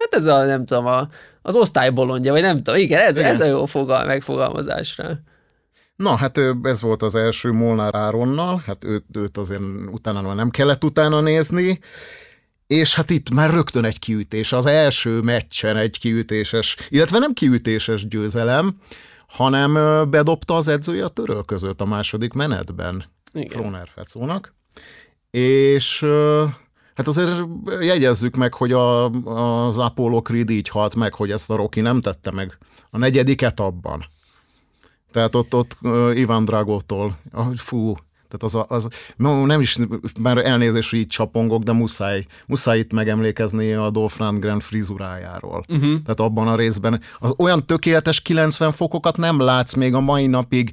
Hát 0.00 0.14
ez 0.14 0.26
a, 0.26 0.44
nem 0.44 0.64
tudom, 0.64 0.86
a, 0.86 1.08
az 1.42 1.54
osztálybolondja, 1.54 2.32
vagy 2.32 2.42
nem 2.42 2.62
tudom, 2.62 2.80
igen, 2.80 3.00
ez, 3.00 3.16
igen. 3.16 3.30
ez 3.30 3.40
a 3.40 3.44
jó 3.44 3.66
fogal, 3.66 4.04
megfogalmazásra. 4.04 5.18
Na, 5.96 6.16
hát 6.16 6.40
ez 6.62 6.80
volt 6.80 7.02
az 7.02 7.14
első 7.14 7.52
Molnár 7.52 7.94
Áronnal, 7.94 8.62
hát 8.66 8.84
őt, 8.84 9.04
őt 9.16 9.36
azért 9.38 9.62
utána 9.90 10.34
nem 10.34 10.50
kellett 10.50 10.84
utána 10.84 11.20
nézni, 11.20 11.78
és 12.66 12.94
hát 12.94 13.10
itt 13.10 13.30
már 13.30 13.50
rögtön 13.50 13.84
egy 13.84 13.98
kiütés, 13.98 14.52
az 14.52 14.66
első 14.66 15.20
meccsen 15.20 15.76
egy 15.76 15.98
kiütéses, 15.98 16.76
illetve 16.88 17.18
nem 17.18 17.32
kiütéses 17.32 18.08
győzelem, 18.08 18.76
hanem 19.26 19.72
bedobta 20.10 20.56
az 20.56 20.68
edzője 20.68 21.04
a 21.04 21.08
törölközőt 21.08 21.80
a 21.80 21.84
második 21.84 22.32
menetben 22.32 23.04
Froner 23.48 23.88
Fecónak, 23.94 24.54
és 25.30 26.00
hát 26.94 27.06
azért 27.06 27.30
jegyezzük 27.80 28.36
meg, 28.36 28.54
hogy 28.54 28.72
a, 28.72 29.04
az 29.66 29.78
Apollo 29.78 30.22
Creed 30.22 30.50
így 30.50 30.68
halt 30.68 30.94
meg, 30.94 31.14
hogy 31.14 31.30
ezt 31.30 31.50
a 31.50 31.56
Rocky 31.56 31.80
nem 31.80 32.00
tette 32.00 32.30
meg 32.30 32.58
a 32.90 32.98
negyediket 32.98 33.60
abban. 33.60 34.04
Tehát 35.12 35.34
ott, 35.34 35.54
ott 35.54 35.76
Ivan 36.14 36.44
Dragótól, 36.44 37.18
fú, 37.56 37.94
tehát 38.30 38.42
az, 38.42 38.64
az 38.68 38.88
nem 39.46 39.60
is, 39.60 39.76
már 40.20 40.38
elnézés, 40.38 40.90
hogy 40.90 40.98
így 40.98 41.06
csapongok, 41.06 41.62
de 41.62 41.72
muszáj, 41.72 42.26
muszáj 42.46 42.78
itt 42.78 42.92
megemlékezni 42.92 43.72
a 43.72 43.90
Dolph 43.90 44.18
Lundgren 44.18 44.60
frizurájáról. 44.60 45.64
Uh-huh. 45.68 46.02
Tehát 46.02 46.20
abban 46.20 46.48
a 46.48 46.56
részben 46.56 47.00
az 47.18 47.34
olyan 47.36 47.66
tökéletes 47.66 48.20
90 48.20 48.72
fokokat 48.72 49.16
nem 49.16 49.40
látsz 49.40 49.74
még 49.74 49.94
a 49.94 50.00
mai 50.00 50.26
napig 50.26 50.70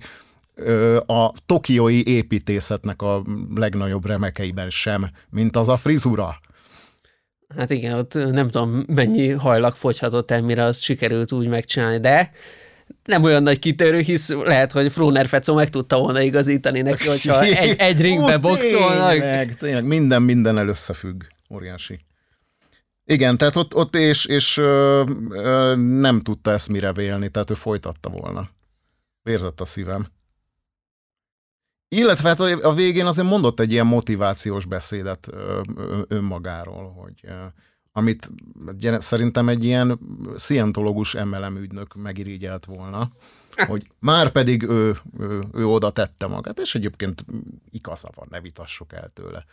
a 1.06 1.34
tokiói 1.46 2.08
építészetnek 2.08 3.02
a 3.02 3.24
legnagyobb 3.56 4.06
remekeiben 4.06 4.70
sem, 4.70 5.10
mint 5.30 5.56
az 5.56 5.68
a 5.68 5.78
frizura. 5.78 6.40
Hát 7.56 7.70
igen, 7.70 7.94
ott 7.94 8.14
nem 8.14 8.50
tudom 8.50 8.84
mennyi 8.88 9.30
hajlag 9.30 9.76
fogyhatott 9.76 10.32
el, 10.32 10.42
mire 10.42 10.64
azt 10.64 10.82
sikerült 10.82 11.32
úgy 11.32 11.48
megcsinálni, 11.48 12.00
de 12.00 12.32
nem 13.04 13.24
olyan 13.24 13.44
nagy 13.44 13.60
kitörő, 13.60 14.00
hisz 14.00 14.30
lehet, 14.30 14.72
hogy 14.72 14.92
Froner 14.92 15.28
Fecó 15.28 15.56
meg 15.56 15.70
tudta 15.70 16.00
volna 16.00 16.22
igazítani 16.22 16.82
neki, 16.82 17.08
hogyha 17.08 17.42
egy, 17.64 17.76
egy 17.78 18.02
ringbe 18.02 18.38
boxolnak. 18.38 19.10
Tényleg, 19.10 19.56
tényleg, 19.56 19.84
minden 19.84 20.22
minden 20.22 20.58
összefügg. 20.68 21.24
Óriási. 21.50 22.00
Igen, 23.06 23.38
tehát 23.38 23.56
ott, 23.56 23.76
ott 23.76 23.96
és, 23.96 24.26
és 24.26 24.58
ö, 24.58 25.04
ö, 25.30 25.76
nem 25.76 26.20
tudta 26.20 26.52
ezt 26.52 26.70
mire 26.70 26.94
vélni, 26.94 27.30
tehát 27.30 27.50
ő 27.50 27.54
folytatta 27.54 28.10
volna. 28.10 28.50
Vérzett 29.24 29.62
a 29.62 29.66
szívem. 29.66 30.08
Illetve 31.90 32.30
hát 32.30 32.40
a 32.40 32.74
végén 32.74 33.06
azért 33.06 33.28
mondott 33.28 33.60
egy 33.60 33.72
ilyen 33.72 33.86
motivációs 33.86 34.66
beszédet 34.66 35.30
önmagáról, 36.08 36.92
hogy 36.92 37.34
amit 37.92 38.32
szerintem 38.98 39.50
egy 39.50 39.64
ilyen 39.64 40.00
szientológus 40.36 41.14
MLM 41.14 41.58
ügynök 41.58 41.96
megirigyelt 41.96 42.66
volna, 42.66 43.10
hogy 43.68 43.88
már 44.00 44.30
pedig 44.30 44.64
ő, 44.64 44.98
ő, 45.20 45.44
ő 45.54 45.66
oda 45.66 45.90
tette 45.90 46.28
magát, 46.28 46.60
és 46.60 46.76
egyébként 46.76 47.26
igaza 47.70 48.10
van, 48.16 48.28
ne 48.30 48.42
vitassuk 48.42 48.94
el 48.94 49.10
tőle. 49.10 49.46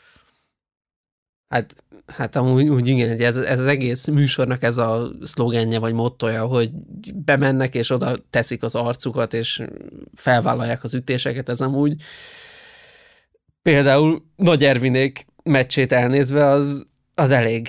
Hát, 1.48 1.76
hát 2.06 2.36
amúgy 2.36 2.68
úgy 2.68 2.88
igen, 2.88 3.20
ez, 3.20 3.36
ez 3.36 3.58
az 3.58 3.66
egész 3.66 4.06
műsornak 4.06 4.62
ez 4.62 4.78
a 4.78 5.10
szlogenje 5.22 5.78
vagy 5.78 5.92
mottoja, 5.92 6.44
hogy 6.46 6.70
bemennek 7.14 7.74
és 7.74 7.90
oda 7.90 8.16
teszik 8.30 8.62
az 8.62 8.74
arcukat, 8.74 9.34
és 9.34 9.62
felvállalják 10.14 10.84
az 10.84 10.94
ütéseket, 10.94 11.48
ez 11.48 11.60
amúgy 11.60 12.02
például 13.62 14.24
Nagy 14.36 14.64
Ervinék 14.64 15.26
meccsét 15.42 15.92
elnézve 15.92 16.44
az, 16.44 16.86
az 17.14 17.30
elég 17.30 17.68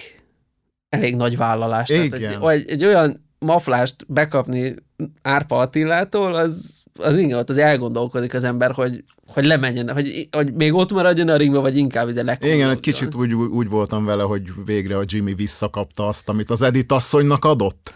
elég 0.89 1.15
nagy 1.15 1.37
vállalás. 1.37 1.89
Igen. 1.89 2.09
Tehát, 2.09 2.35
hogy 2.35 2.53
egy, 2.53 2.69
egy 2.69 2.85
olyan 2.85 3.25
maflást 3.39 3.95
bekapni 4.07 4.75
Árpa 5.21 5.57
Attilától, 5.57 6.35
az, 6.35 6.83
az 6.99 7.17
igen, 7.17 7.37
ott 7.37 7.49
az 7.49 7.57
elgondolkodik 7.57 8.33
az 8.33 8.43
ember, 8.43 8.71
hogy, 8.71 9.03
hogy 9.27 9.45
lemenjen, 9.45 9.93
hogy, 9.93 10.27
hogy 10.31 10.53
még 10.53 10.73
ott 10.73 10.91
maradjon 10.91 11.29
a 11.29 11.35
ringbe, 11.35 11.59
vagy 11.59 11.77
inkább 11.77 12.09
ide 12.09 12.23
lekomorodjon. 12.23 12.59
Igen, 12.59 12.69
egy 12.69 12.79
kicsit 12.79 13.15
úgy, 13.15 13.33
úgy 13.33 13.69
voltam 13.69 14.05
vele, 14.05 14.23
hogy 14.23 14.65
végre 14.65 14.97
a 14.97 15.03
Jimmy 15.05 15.33
visszakapta 15.33 16.07
azt, 16.07 16.29
amit 16.29 16.49
az 16.49 16.61
Edith 16.61 16.93
asszonynak 16.93 17.45
adott. 17.45 17.93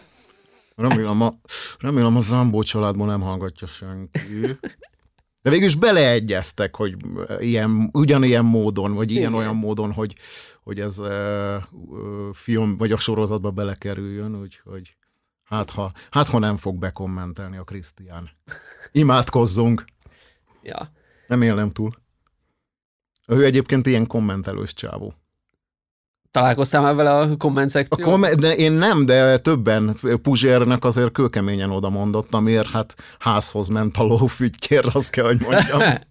Remélem 0.75 1.21
a, 1.21 1.33
remélem 1.79 2.15
a 2.15 2.21
Zambó 2.21 2.63
családból 2.63 3.07
nem 3.07 3.21
hallgatja 3.21 3.67
senki. 3.67 4.19
De 5.41 5.49
végül 5.49 5.65
is 5.65 5.75
beleegyeztek, 5.75 6.75
hogy 6.75 6.95
ilyen, 7.39 7.89
ugyanilyen 7.93 8.45
módon, 8.45 8.93
vagy 8.93 9.11
ilyen-olyan 9.11 9.55
módon, 9.55 9.91
hogy, 9.91 10.15
hogy 10.63 10.79
ez 10.79 10.97
e, 10.97 11.67
film, 12.33 12.77
vagy 12.77 12.91
a 12.91 12.97
sorozatba 12.97 13.51
belekerüljön, 13.51 14.39
úgyhogy 14.41 14.95
hát 15.43 15.69
ha, 15.69 15.91
hát 16.09 16.27
ha 16.27 16.39
nem 16.39 16.57
fog 16.57 16.77
bekommentelni 16.77 17.57
a 17.57 17.63
Krisztián. 17.63 18.29
Imádkozzunk! 18.91 19.85
Ja. 20.63 20.91
Nem 21.27 21.41
élem 21.41 21.69
túl. 21.69 21.91
Ő 23.27 23.45
egyébként 23.45 23.87
ilyen 23.87 24.07
kommentelős 24.07 24.73
csávó. 24.73 25.13
Találkoztál 26.31 26.81
már 26.81 26.95
vele 26.95 27.17
a 27.17 27.37
komment 27.37 27.69
szekció? 27.69 28.05
A 28.05 28.09
kom- 28.09 28.35
de 28.35 28.55
én 28.55 28.71
nem, 28.71 29.05
de 29.05 29.37
többen. 29.37 29.97
Puzsérnek 30.21 30.83
azért 30.83 31.11
kőkeményen 31.11 31.69
oda 31.69 31.89
mondott, 31.89 32.33
amiért 32.33 32.69
hát 32.69 32.95
házhoz 33.19 33.67
ment 33.67 33.97
a 33.97 34.03
lófügykér, 34.03 34.85
azt 34.93 35.09
kell, 35.09 35.25
hogy 35.25 35.41
mondjam. 35.41 35.79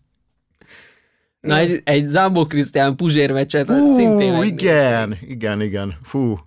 Na, 1.41 1.57
egy, 1.57 1.81
egy 1.85 2.07
Zambó 2.07 2.47
Krisztián 2.47 2.97
Puzsér 2.97 3.33
meccset 3.33 3.69
Hú, 3.69 3.95
szintén 3.95 4.43
igen, 4.43 5.19
igen, 5.21 5.61
igen. 5.61 5.99
Fú. 6.03 6.38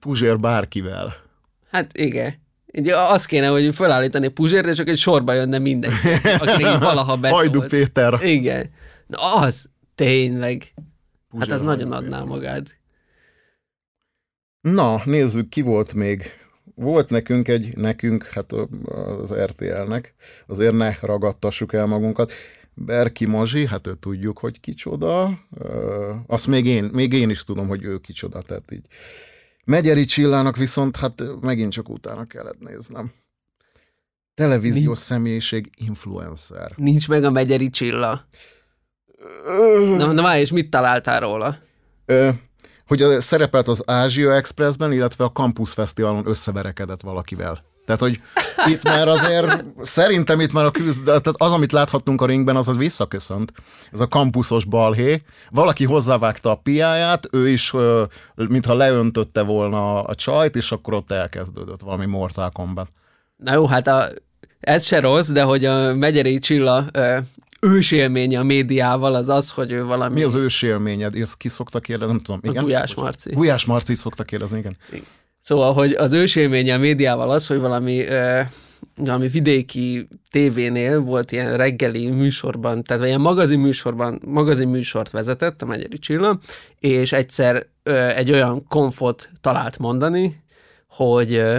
Puzsér 0.00 0.40
bárkivel. 0.40 1.14
Hát 1.70 1.98
igen. 1.98 2.42
Ugye 2.78 2.96
azt 2.96 3.26
kéne, 3.26 3.46
hogy 3.46 3.74
felállítani 3.74 4.28
Puzsért, 4.28 4.66
és 4.66 4.76
csak 4.76 4.88
egy 4.88 4.98
sorba 4.98 5.32
jönne 5.32 5.58
mindenki, 5.58 6.08
akinek 6.38 6.78
valaha 6.78 7.16
beszólt. 7.16 7.40
Hajdu 7.40 7.60
Péter. 7.60 8.18
Igen. 8.22 8.70
Na, 9.06 9.34
az 9.34 9.70
tényleg. 9.94 10.72
Puzsér 11.30 11.48
hát 11.48 11.58
az 11.58 11.62
nagyon 11.62 11.92
adná 11.92 12.22
magát. 12.22 12.78
Na, 14.60 15.02
nézzük, 15.04 15.48
ki 15.48 15.60
volt 15.60 15.94
még. 15.94 16.22
Volt 16.74 17.10
nekünk 17.10 17.48
egy, 17.48 17.76
nekünk, 17.76 18.26
hát 18.26 18.52
az 19.22 19.32
RTL-nek, 19.32 20.14
azért 20.46 20.74
ne 20.74 20.94
ragadtassuk 21.00 21.72
el 21.72 21.86
magunkat. 21.86 22.32
Berki 22.74 23.26
Mazsi, 23.26 23.66
hát 23.66 23.86
ő 23.86 23.94
tudjuk, 23.94 24.38
hogy 24.38 24.60
kicsoda. 24.60 25.38
Azt 26.26 26.46
még 26.46 26.66
én, 26.66 26.84
még 26.84 27.12
én 27.12 27.30
is 27.30 27.44
tudom, 27.44 27.68
hogy 27.68 27.82
ő 27.82 27.98
kicsoda, 27.98 28.42
tehát 28.42 28.72
így. 28.72 28.86
Megyeri 29.64 30.04
Csillának 30.04 30.56
viszont 30.56 30.96
hát 30.96 31.22
megint 31.40 31.72
csak 31.72 31.88
utána 31.88 32.24
kellett 32.24 32.58
néznem. 32.58 33.12
Televíziós 34.34 34.84
Nincs. 34.84 34.98
személyiség, 34.98 35.70
influencer. 35.76 36.72
Nincs 36.76 37.08
meg 37.08 37.24
a 37.24 37.30
Megyeri 37.30 37.70
Csilla. 37.70 38.24
Na, 39.96 40.12
na 40.12 40.22
várj, 40.22 40.40
és 40.40 40.50
mit 40.50 40.70
találtál 40.70 41.20
róla? 41.20 41.58
Ö, 42.06 42.28
hogy 42.86 43.20
szerepelt 43.20 43.68
az 43.68 43.82
Ázsia 43.86 44.34
Expressben, 44.34 44.92
illetve 44.92 45.24
a 45.24 45.32
Campus 45.32 45.72
Fesztiválon 45.72 46.26
összeverekedett 46.26 47.00
valakivel. 47.00 47.64
Tehát, 47.84 48.00
hogy 48.00 48.20
itt 48.66 48.84
már 48.84 49.08
azért, 49.08 49.64
szerintem 49.80 50.40
itt 50.40 50.52
már 50.52 50.64
a 50.64 50.70
küzd, 50.70 51.04
tehát 51.04 51.26
az, 51.26 51.52
amit 51.52 51.72
láthattunk 51.72 52.20
a 52.20 52.26
ringben, 52.26 52.56
az 52.56 52.68
az 52.68 52.76
visszaköszönt. 52.76 53.52
Ez 53.92 54.00
a 54.00 54.06
kampuszos 54.06 54.64
balhé. 54.64 55.22
Valaki 55.50 55.84
hozzávágta 55.84 56.50
a 56.50 56.54
piáját, 56.54 57.28
ő 57.30 57.48
is, 57.48 57.72
mintha 58.34 58.74
leöntötte 58.74 59.42
volna 59.42 60.02
a 60.02 60.14
csajt, 60.14 60.56
és 60.56 60.72
akkor 60.72 60.94
ott 60.94 61.10
elkezdődött 61.10 61.80
valami 61.80 62.06
Mortal 62.06 62.50
Kombat. 62.50 62.88
Na 63.36 63.52
jó, 63.52 63.66
hát 63.66 63.86
a, 63.86 64.08
ez 64.60 64.84
se 64.84 65.00
rossz, 65.00 65.28
de 65.28 65.42
hogy 65.42 65.64
a 65.64 65.94
Megyeri 65.94 66.38
Csilla 66.38 66.86
ősélménye 67.60 68.38
a 68.38 68.42
médiával 68.42 69.14
az 69.14 69.28
az, 69.28 69.50
hogy 69.50 69.72
ő 69.72 69.84
valami... 69.84 70.14
Mi 70.14 70.22
az 70.22 70.34
ősélményed? 70.34 71.14
Ezt 71.14 71.36
ki 71.36 71.48
szokta 71.48 71.80
kérdezni? 71.80 72.12
Nem 72.12 72.22
tudom. 72.22 72.40
Igen? 72.42 72.56
A 72.56 72.60
Gulyás 72.60 72.94
Marci. 72.94 73.32
Gulyás 73.32 73.64
Marci 73.64 73.94
szokta 73.94 74.22
kérdezni, 74.22 74.58
igen. 74.58 74.76
igen. 74.92 75.04
Szóval, 75.44 75.72
hogy 75.72 75.92
az 75.92 76.12
ősélménye 76.12 76.74
a 76.74 76.78
médiával 76.78 77.30
az, 77.30 77.46
hogy 77.46 77.58
valami, 77.58 78.00
uh, 78.00 78.40
valami 78.96 79.28
vidéki 79.28 80.08
tévénél 80.30 81.00
volt 81.00 81.32
ilyen 81.32 81.56
reggeli 81.56 82.10
műsorban, 82.10 82.82
tehát 82.82 83.06
ilyen 83.06 83.20
magazin 83.20 83.58
műsorban, 83.58 84.20
magazin 84.26 84.68
műsort 84.68 85.10
vezetett 85.10 85.62
a 85.62 85.66
Megyeri 85.66 85.98
Csilla, 85.98 86.38
és 86.78 87.12
egyszer 87.12 87.66
uh, 87.84 88.18
egy 88.18 88.32
olyan 88.32 88.66
konfot 88.68 89.28
talált 89.40 89.78
mondani, 89.78 90.42
hogy 90.88 91.36
uh, 91.36 91.58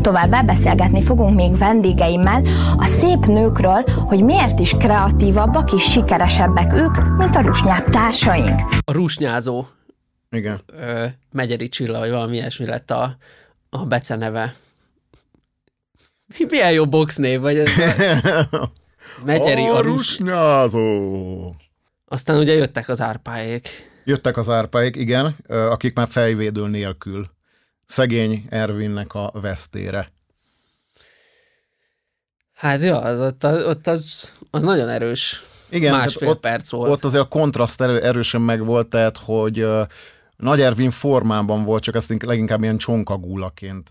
Továbbá 0.00 0.42
beszélgetni 0.42 1.02
fogunk 1.02 1.34
még 1.34 1.58
vendégeimmel 1.58 2.42
a 2.76 2.86
szép 2.86 3.26
nőkről, 3.26 3.84
hogy 3.86 4.22
miért 4.24 4.58
is 4.58 4.72
kreatívabbak 4.78 5.72
és 5.72 5.82
sikeresebbek 5.82 6.72
ők, 6.72 7.16
mint 7.18 7.34
a 7.34 7.40
rusnyáp 7.40 7.90
társaink. 7.90 8.60
A 8.84 8.92
rusnyázó 8.92 9.64
igen. 10.34 10.60
Ö, 10.66 11.06
Megyeri 11.32 11.68
Csilla, 11.68 11.98
vagy 11.98 12.10
valami 12.10 12.36
ilyesmi 12.36 12.66
lett 12.66 12.90
a, 12.90 13.16
a 13.68 13.86
beceneve. 13.86 14.54
Milyen 16.48 16.72
jó 16.72 16.88
boxnév, 16.88 17.40
vagy 17.40 17.56
ez 17.56 17.68
a... 18.50 18.70
Megyeri 19.24 19.62
a, 19.62 19.76
a 19.76 19.80
rusnyázó. 19.80 21.54
Aztán 22.04 22.38
ugye 22.38 22.52
jöttek 22.52 22.88
az 22.88 23.00
árpáék. 23.00 23.68
Jöttek 24.04 24.36
az 24.36 24.48
árpáék, 24.48 24.96
igen, 24.96 25.36
akik 25.46 25.94
már 25.94 26.08
fejvédő 26.08 26.66
nélkül. 26.66 27.30
Szegény 27.86 28.44
Ervinnek 28.48 29.14
a 29.14 29.30
vesztére. 29.40 30.08
Hát 32.54 32.80
jó, 32.80 32.94
az, 32.94 33.20
ott, 33.20 33.44
ott 33.44 33.86
az, 33.86 34.32
az 34.50 34.62
nagyon 34.62 34.88
erős. 34.88 35.42
Igen, 35.68 35.92
másfél 35.92 36.28
ott, 36.28 36.40
perc 36.40 36.70
volt. 36.70 36.90
Ott 36.90 37.04
azért 37.04 37.22
a 37.22 37.28
kontraszt 37.28 37.80
erő, 37.80 38.00
erősen 38.00 38.40
megvolt, 38.40 38.88
tehát 38.88 39.18
hogy 39.18 39.66
Nagy 40.36 40.60
Ervin 40.60 40.90
formában 40.90 41.64
volt, 41.64 41.82
csak 41.82 41.94
ezt 41.94 42.22
leginkább 42.22 42.62
ilyen 42.62 42.76
csonkagúlaként 42.78 43.88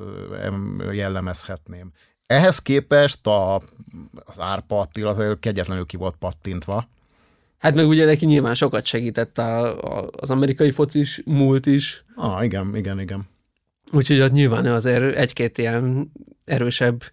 jellemezhetném. 0.92 1.92
Ehhez 2.26 2.60
képest 2.60 3.28
a, 3.28 3.56
az 4.14 4.40
Árpa 4.40 4.80
Attila 4.80 5.10
azért 5.10 5.40
kegyetlenül 5.40 5.86
ki 5.86 5.98
volt 5.98 6.16
pattintva. 6.16 6.88
Hát 7.58 7.76
meg 7.76 7.88
ugye 7.88 8.06
neki 8.06 8.26
nyilván 8.26 8.54
sokat 8.54 8.86
segített 8.86 9.38
a, 9.38 9.82
a, 9.98 10.10
az 10.12 10.32
amerikai 10.32 10.72
focis 10.72 11.22
múlt 11.26 11.66
is. 11.66 12.06
Ah, 12.16 12.44
igen, 12.44 12.76
igen, 12.76 13.00
igen. 13.00 13.28
Úgyhogy 13.92 14.22
ott 14.22 14.32
nyilván 14.32 14.66
azért 14.66 15.16
egy-két 15.16 15.58
ilyen 15.58 16.12
erősebb 16.46 17.04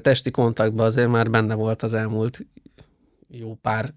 testi 0.00 0.30
kontaktban 0.30 0.86
azért 0.86 1.08
már 1.08 1.30
benne 1.30 1.54
volt 1.54 1.82
az 1.82 1.94
elmúlt 1.94 2.46
jó 3.28 3.54
pár 3.54 3.94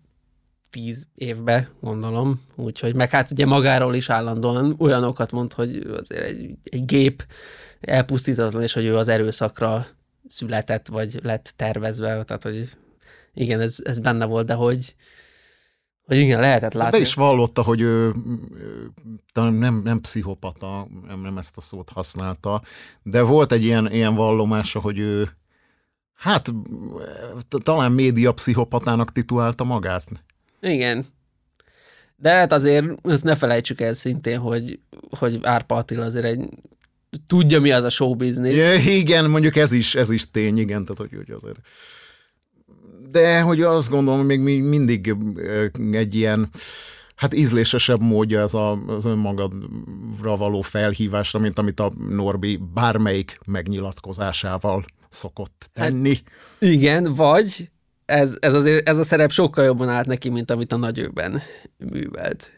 tíz 0.72 1.08
évbe, 1.16 1.70
gondolom. 1.82 2.42
Úgyhogy 2.56 2.96
meg 2.96 3.10
hát 3.10 3.32
ugye 3.32 3.46
magáról 3.46 3.96
is 3.96 4.10
állandóan 4.10 4.76
olyanokat 4.80 5.32
mond, 5.32 5.54
hogy 5.54 5.76
azért 5.98 6.24
egy, 6.24 6.56
egy 6.64 6.86
gép 6.86 7.26
elpusztítatlan, 7.82 8.62
és 8.62 8.74
hogy 8.74 8.86
ő 8.86 8.96
az 8.96 9.08
erőszakra 9.08 9.86
született, 10.28 10.88
vagy 10.88 11.20
lett 11.24 11.54
tervezve, 11.56 12.24
tehát 12.24 12.44
hogy 12.44 12.70
igen, 13.34 13.60
ez, 13.60 13.78
ez 13.84 14.00
benne 14.00 14.26
volt, 14.26 14.46
de 14.46 14.54
hogy, 14.54 14.96
hogy 16.06 16.18
igen, 16.18 16.40
lehetett 16.40 16.74
látni. 16.74 16.98
Be 16.98 17.04
is 17.04 17.14
vallotta, 17.14 17.62
hogy 17.62 17.82
ő, 17.82 18.14
nem, 19.34 19.82
nem 19.84 20.02
pszichopata, 20.02 20.88
nem, 21.08 21.22
nem 21.22 21.38
ezt 21.38 21.58
a 21.58 21.62
szót 21.62 21.90
használta, 21.90 22.62
de 23.04 23.22
volt 23.22 23.52
egy 23.52 23.64
ilyen, 23.64 23.92
ilyen 23.92 24.16
vallomása, 24.16 24.80
hogy 24.80 25.00
ő 25.00 25.30
hát 26.14 26.54
talán 27.64 27.92
média 27.92 28.32
pszichopatának 28.32 29.12
titulálta 29.12 29.64
magát. 29.64 30.04
Igen. 30.62 31.06
De 32.16 32.30
hát 32.30 32.52
azért 32.52 33.08
ezt 33.08 33.24
ne 33.24 33.36
felejtsük 33.36 33.82
el 33.82 33.94
szintén, 33.94 34.40
hogy, 34.40 34.80
hogy 35.20 35.40
Árpa 35.42 35.76
Attila 35.76 36.04
azért 36.04 36.26
egy 36.26 36.50
tudja, 37.28 37.60
mi 37.60 37.72
az 37.72 37.84
a 37.84 37.90
show 37.90 38.16
business. 38.16 38.56
Ja, 38.56 38.74
igen, 38.74 39.30
mondjuk 39.30 39.56
ez 39.56 39.72
is, 39.72 39.96
ez 39.96 40.10
is 40.10 40.32
tény, 40.32 40.58
igen, 40.58 40.86
tehát 40.86 40.98
hogy, 40.98 41.24
hogy 41.26 41.36
azért. 41.36 41.60
De 43.12 43.42
hogy 43.42 43.62
azt 43.62 43.90
gondolom, 43.90 44.26
még 44.26 44.40
mindig 44.62 45.16
egy 45.92 46.16
ilyen, 46.16 46.50
hát 47.16 47.34
ízlésesebb 47.34 48.02
módja 48.02 48.42
ez 48.42 48.54
a, 48.54 48.72
az 48.72 49.06
önmagadra 49.06 50.36
való 50.38 50.62
felhívásra, 50.62 51.40
mint 51.40 51.60
amit 51.60 51.80
a 51.80 51.92
Norbi 52.10 52.60
bármelyik 52.74 53.40
megnyilatkozásával 53.46 54.86
szokott 55.10 55.70
tenni. 55.74 56.16
Hát, 56.16 56.72
igen, 56.72 57.14
vagy 57.14 57.70
ez, 58.12 58.38
ez, 58.40 58.54
azért, 58.54 58.90
ez 58.90 58.98
a 58.98 59.04
szerep 59.04 59.32
sokkal 59.32 59.66
jobban 59.66 59.90
állt 59.90 60.06
neki, 60.06 60.30
mint 60.30 60.52
amit 60.52 60.72
a 60.72 60.78
nagyőben 60.78 61.42
művelt. 61.78 62.52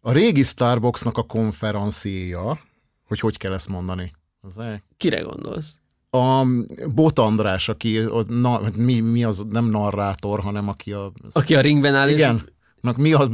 A 0.00 0.12
régi 0.12 0.42
Starbucksnak 0.42 1.18
a 1.18 1.22
konferencia, 1.22 2.58
hogy 3.06 3.20
hogy 3.20 3.36
kell 3.36 3.52
ezt 3.52 3.68
mondani? 3.68 4.12
Az 4.40 4.58
-e? 4.58 4.82
Kire 4.96 5.20
gondolsz? 5.20 5.78
A 6.10 6.46
Bot 6.94 7.18
András, 7.18 7.68
aki 7.68 8.00
na, 8.28 8.60
mi, 8.74 9.00
mi 9.00 9.24
az, 9.24 9.44
nem 9.50 9.64
narrátor, 9.64 10.40
hanem 10.40 10.68
aki 10.68 10.92
a... 10.92 11.12
Aki 11.32 11.54
a 11.54 11.60
ringben 11.60 11.94
áll. 11.94 12.08
Igen. 12.08 12.48
És... 12.82 12.90
mi 12.96 13.12
a 13.12 13.30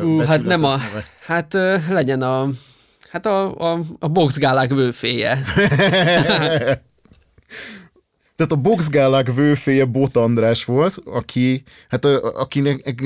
Fú, 0.00 0.18
hát 0.18 0.42
nem 0.44 0.64
a... 0.64 0.76
Neve? 0.76 1.04
Hát 1.26 1.52
legyen 1.88 2.22
a... 2.22 2.48
Hát 3.08 3.26
a, 3.26 3.72
a, 3.72 3.80
a 3.98 4.08
boxgálák 4.08 4.70
vőféje. 4.70 5.42
Tehát 8.42 8.56
a 8.56 8.68
boxgálák 8.70 9.34
vőféje 9.34 9.84
Bot 9.84 10.16
András 10.16 10.64
volt, 10.64 11.02
aki, 11.04 11.62
hát 11.88 12.04
akinek 12.04 13.02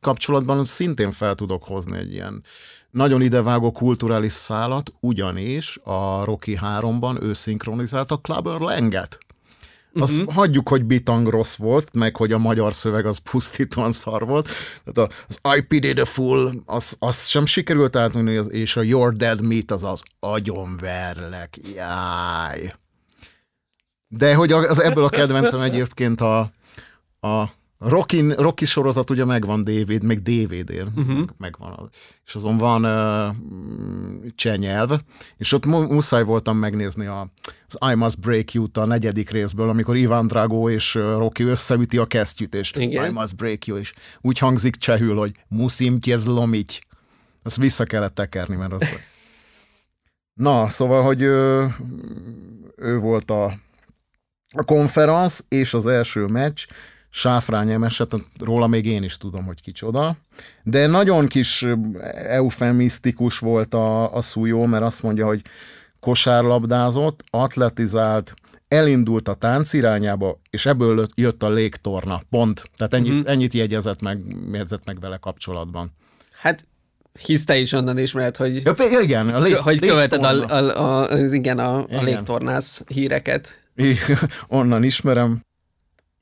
kapcsolatban 0.00 0.64
szintén 0.64 1.10
fel 1.10 1.34
tudok 1.34 1.64
hozni 1.64 1.98
egy 1.98 2.12
ilyen 2.12 2.42
nagyon 2.90 3.22
idevágó 3.22 3.72
kulturális 3.72 4.32
szálat, 4.32 4.92
ugyanis 5.00 5.78
a 5.82 6.24
Rocky 6.24 6.58
3-ban 6.62 7.22
ő 7.22 7.32
szinkronizálta 7.32 8.16
Clubber 8.16 8.60
Langet. 8.60 9.18
Azt 9.94 10.18
uh-huh. 10.18 10.34
hagyjuk, 10.34 10.68
hogy 10.68 10.84
bitang 10.84 11.28
rossz 11.28 11.56
volt, 11.56 11.94
meg 11.94 12.16
hogy 12.16 12.32
a 12.32 12.38
magyar 12.38 12.72
szöveg 12.72 13.06
az 13.06 13.18
pusztítóan 13.18 13.92
szar 13.92 14.26
volt. 14.26 14.48
Tehát 14.84 15.12
az 15.28 15.38
I 15.56 15.60
pity 15.60 15.92
the 15.92 16.04
fool, 16.04 16.62
az, 16.66 16.96
az 16.98 17.26
sem 17.26 17.46
sikerült 17.46 17.96
átmenni, 17.96 18.40
és 18.48 18.76
a 18.76 18.82
Your 18.82 19.12
Dead 19.12 19.42
Meat 19.42 19.70
az 19.70 19.82
az 19.82 20.02
agyonverlek, 20.20 21.58
jáj. 21.74 22.72
De 24.14 24.34
hogy 24.34 24.52
az 24.52 24.80
ebből 24.80 25.04
a 25.04 25.08
kedvencem 25.08 25.60
egyébként 25.60 26.20
a, 26.20 26.38
a 27.20 27.50
Rocky, 27.78 28.34
Rocky 28.36 28.64
sorozat 28.64 29.10
ugye 29.10 29.24
megvan 29.24 29.62
DVD, 29.62 30.02
meg 30.02 30.22
DVD-n, 30.22 31.00
uh-huh. 31.00 31.28
megvan. 31.38 31.90
És 32.24 32.34
azon 32.34 32.56
van 32.56 32.84
uh, 32.84 33.36
csenyelv, 34.34 35.00
és 35.36 35.52
ott 35.52 35.66
mu- 35.66 35.90
muszáj 35.90 36.24
voltam 36.24 36.56
megnézni 36.56 37.06
a, 37.06 37.28
az 37.68 37.90
I 37.92 37.94
Must 37.94 38.20
Break 38.20 38.52
You-t 38.52 38.76
a 38.76 38.84
negyedik 38.84 39.30
részből, 39.30 39.68
amikor 39.68 39.96
Ivan 39.96 40.26
Drago 40.26 40.70
és 40.70 40.94
Rocky 40.94 41.44
összeüti 41.44 41.98
a 41.98 42.06
kesztyűt, 42.06 42.54
és 42.54 42.72
Igen. 42.76 43.06
I 43.06 43.12
Must 43.12 43.36
Break 43.36 43.66
You, 43.66 43.78
és 43.78 43.92
úgy 44.20 44.38
hangzik 44.38 44.76
csehül, 44.76 45.16
hogy 45.16 45.32
musim 45.48 46.00
tě 46.00 46.16
zlomit. 46.16 46.80
Azt 47.42 47.56
vissza 47.56 47.84
kellett 47.84 48.14
tekerni, 48.14 48.56
mert 48.56 48.72
az... 48.72 48.88
Na, 50.34 50.68
szóval, 50.68 51.02
hogy 51.02 51.22
ő, 51.22 51.66
ő 52.76 52.98
volt 52.98 53.30
a 53.30 53.60
a 54.52 54.64
konferenc 54.64 55.38
és 55.48 55.74
az 55.74 55.86
első 55.86 56.26
meccs, 56.26 56.66
Sáfrány 57.14 57.70
emeset, 57.70 58.14
róla 58.38 58.66
még 58.66 58.86
én 58.86 59.02
is 59.02 59.16
tudom, 59.16 59.44
hogy 59.44 59.60
kicsoda, 59.60 60.16
de 60.62 60.86
nagyon 60.86 61.26
kis 61.26 61.66
eufemisztikus 62.12 63.38
volt 63.38 63.74
a, 63.74 64.14
a 64.14 64.20
szújó, 64.20 64.64
mert 64.64 64.84
azt 64.84 65.02
mondja, 65.02 65.26
hogy 65.26 65.42
kosárlabdázott, 66.00 67.24
atletizált, 67.30 68.34
elindult 68.68 69.28
a 69.28 69.34
tánc 69.34 69.72
irányába, 69.72 70.38
és 70.50 70.66
ebből 70.66 71.06
jött 71.14 71.42
a 71.42 71.50
légtorna, 71.50 72.22
pont. 72.30 72.70
Tehát 72.76 72.94
ennyit, 72.94 73.12
mm-hmm. 73.12 73.26
ennyit 73.26 73.54
jegyezett 73.54 74.02
meg, 74.02 74.20
jegyzett 74.52 74.84
meg 74.84 75.00
vele 75.00 75.16
kapcsolatban. 75.16 75.92
Hát 76.32 76.66
hisz 77.24 77.44
te 77.44 77.56
is 77.56 77.72
onnan 77.72 77.98
ismered, 77.98 78.36
hogy, 78.36 78.62
ja, 78.64 79.00
igen, 79.00 79.28
a 79.28 79.40
lég, 79.40 79.56
hogy 79.56 79.78
követed 79.78 80.22
a, 80.22 80.28
a, 80.28 80.78
a, 80.78 81.10
a, 81.10 81.18
igen, 81.18 81.58
a, 81.58 81.84
igen. 81.88 81.98
a 81.98 82.02
légtornász 82.02 82.84
híreket. 82.86 83.61
Így, 83.76 83.98
onnan 84.48 84.82
ismerem. 84.82 85.44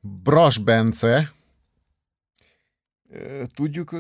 Bras 0.00 0.58
Bence, 0.58 1.32
tudjuk, 3.54 3.90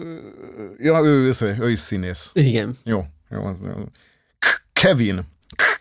ja, 0.78 1.00
ő, 1.04 1.32
ő, 1.40 1.56
ő 1.60 1.70
is 1.70 1.78
színész. 1.78 2.30
Igen. 2.34 2.76
Jó, 2.84 3.04
jó. 3.28 3.44
Az, 3.44 3.68
Kevin. 4.72 5.20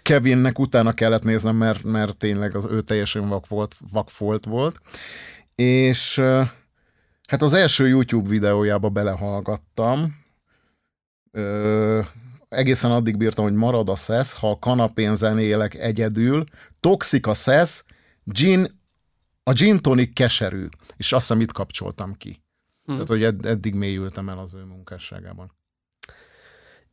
Kevinnek 0.03 0.59
utána 0.59 0.93
kellett 0.93 1.23
néznem, 1.23 1.55
mert, 1.55 1.83
mert 1.83 2.17
tényleg 2.17 2.55
az 2.55 2.65
ő 2.65 2.81
teljesen 2.81 3.27
vak 3.27 3.47
volt, 3.47 3.75
vakfolt 3.91 4.45
volt. 4.45 4.81
És 5.55 6.19
hát 7.27 7.41
az 7.41 7.53
első 7.53 7.87
YouTube 7.87 8.29
videójába 8.29 8.89
belehallgattam. 8.89 10.15
Ö, 11.31 12.01
egészen 12.49 12.91
addig 12.91 13.17
bírtam, 13.17 13.43
hogy 13.43 13.53
marad 13.53 13.89
a 13.89 13.95
szesz, 13.95 14.33
ha 14.33 14.49
a 14.49 14.59
kanapén 14.59 15.15
zenélek 15.15 15.75
egyedül, 15.75 16.43
toxik 16.79 17.27
a 17.27 17.33
szesz, 17.33 17.83
gin 18.23 18.77
a 19.43 19.53
gin 19.53 19.77
tonic 19.77 20.13
keserű, 20.13 20.65
és 20.97 21.13
azt 21.13 21.27
hiszem 21.27 21.41
itt 21.41 21.51
kapcsoltam 21.51 22.13
ki. 22.13 22.43
Hmm. 22.83 22.93
Tehát, 22.93 23.07
hogy 23.07 23.23
ed- 23.23 23.45
eddig 23.45 23.73
mélyültem 23.73 24.29
el 24.29 24.37
az 24.37 24.53
ő 24.53 24.63
munkásságában. 24.63 25.51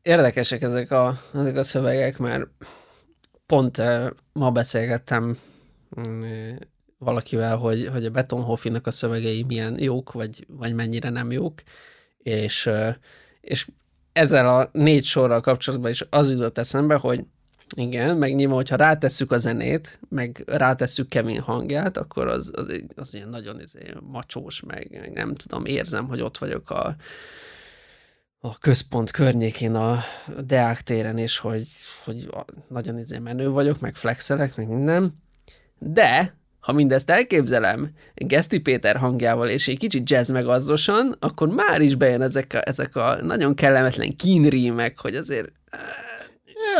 Érdekesek 0.03 0.62
ezek 0.62 0.90
a, 0.90 1.18
ezek 1.33 1.57
a 1.57 1.62
szövegek, 1.62 2.18
mert 2.18 2.49
pont 3.46 3.79
eh, 3.79 4.09
ma 4.33 4.51
beszélgettem 4.51 5.38
mm, 6.01 6.57
valakivel, 6.99 7.57
hogy, 7.57 7.87
hogy 7.87 8.05
a 8.05 8.11
Betonhoffinak 8.11 8.87
a 8.87 8.90
szövegei 8.90 9.42
milyen 9.42 9.83
jók, 9.83 10.12
vagy, 10.12 10.46
vagy 10.49 10.75
mennyire 10.75 11.09
nem 11.09 11.31
jók, 11.31 11.62
és, 12.18 12.66
eh, 12.66 12.94
és 13.40 13.68
ezzel 14.12 14.49
a 14.49 14.68
négy 14.72 15.05
sorral 15.05 15.40
kapcsolatban 15.40 15.90
is 15.90 16.05
az 16.11 16.31
jutott 16.31 16.59
eszembe, 16.59 16.94
hogy 16.94 17.25
igen, 17.74 18.16
meg 18.16 18.35
nyilván, 18.35 18.57
hogyha 18.57 18.76
rátesszük 18.76 19.33
a 19.33 19.38
zenét, 19.38 19.98
meg 20.09 20.42
rátesszük 20.46 21.09
Kevin 21.09 21.40
hangját, 21.40 21.96
akkor 21.96 22.26
az, 22.26 22.50
az, 22.55 22.83
az 22.94 23.14
ilyen 23.14 23.29
nagyon 23.29 23.61
izé, 23.61 23.92
macsós, 24.00 24.61
meg, 24.61 25.11
nem 25.14 25.35
tudom, 25.35 25.64
érzem, 25.64 26.09
hogy 26.09 26.20
ott 26.20 26.38
vagyok 26.38 26.70
a, 26.70 26.96
a 28.38 28.59
központ 28.59 29.11
környékén 29.11 29.74
a 29.74 29.98
Deák 30.44 30.81
téren, 30.81 31.18
és 31.18 31.38
hogy, 31.38 31.66
hogy 32.05 32.29
nagyon 32.68 32.98
izé 32.98 33.18
menő 33.18 33.48
vagyok, 33.48 33.81
meg 33.81 33.96
flexelek, 33.96 34.57
meg 34.57 34.68
minden. 34.68 35.22
De, 35.79 36.35
ha 36.61 36.72
mindezt 36.72 37.11
elképzelem 37.11 37.90
Geszti 38.14 38.59
Péter 38.59 38.96
hangjával, 38.96 39.48
és 39.48 39.68
egy 39.68 39.79
kicsit 39.79 40.11
jazz 40.11 40.31
megazzosan, 40.31 41.16
akkor 41.20 41.48
már 41.48 41.81
is 41.81 41.94
bejön 41.94 42.22
ezek 42.22 42.55
a, 42.55 42.68
ezek 42.68 42.96
a 42.96 43.22
nagyon 43.22 43.55
kellemetlen 43.55 44.16
kínrímek, 44.16 44.98
hogy 44.98 45.16
azért 45.16 45.52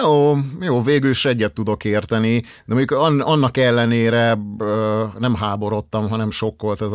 Jó, 0.03 0.37
jó, 0.61 0.81
végül 0.83 1.11
is 1.11 1.25
egyet 1.25 1.53
tudok 1.53 1.85
érteni, 1.85 2.41
de 2.41 2.75
mondjuk 2.75 2.91
annak 3.21 3.57
ellenére 3.57 4.39
nem 5.19 5.35
háborodtam, 5.35 6.09
hanem 6.09 6.31
sokkolt, 6.31 6.83
ez, 6.83 6.91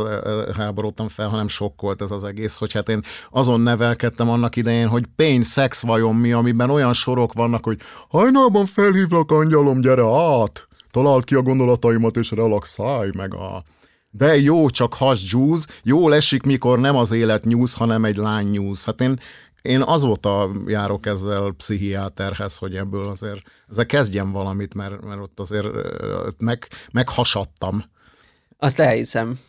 háborodtam 0.55 1.07
fel, 1.07 1.27
hanem 1.27 1.47
sokkolt 1.47 2.01
ez 2.01 2.11
az 2.11 2.23
egész, 2.23 2.55
hogy 2.55 2.73
hát 2.73 2.89
én 2.89 3.01
azon 3.29 3.61
nevelkedtem 3.61 4.29
annak 4.29 4.55
idején, 4.55 4.87
hogy 4.87 5.05
pénz, 5.15 5.47
szex 5.47 5.81
vajon 5.81 6.15
mi, 6.15 6.31
amiben 6.31 6.69
olyan 6.69 6.93
sorok 6.93 7.33
vannak, 7.33 7.63
hogy 7.63 7.79
hajnalban 8.09 8.65
felhívlak, 8.65 9.31
angyalom, 9.31 9.81
gyere 9.81 10.05
át, 10.41 10.67
találd 10.91 11.23
ki 11.23 11.35
a 11.35 11.41
gondolataimat 11.41 12.17
és 12.17 12.31
relaxálj 12.31 13.09
meg 13.17 13.33
a... 13.33 13.63
De 14.13 14.37
jó, 14.37 14.69
csak 14.69 14.93
has 14.93 15.31
juice, 15.31 15.67
jó 15.83 16.11
esik, 16.11 16.43
mikor 16.43 16.79
nem 16.79 16.95
az 16.95 17.11
élet 17.11 17.45
news, 17.45 17.75
hanem 17.75 18.05
egy 18.05 18.15
lány 18.15 18.47
news. 18.51 18.83
Hát 18.83 19.01
én 19.01 19.19
én 19.61 19.81
azóta 19.81 20.51
járok 20.65 21.05
ezzel 21.05 21.53
pszichiáterhez, 21.57 22.55
hogy 22.55 22.75
ebből 22.75 23.03
azért 23.03 23.41
ezzel 23.69 23.85
kezdjem 23.85 24.31
valamit, 24.31 24.73
mert, 24.73 25.05
mert 25.05 25.21
ott 25.21 25.39
azért 25.39 25.67
meg, 26.37 26.67
meghasadtam. 26.91 27.83
Azt 28.57 28.79
elhiszem. 28.79 29.39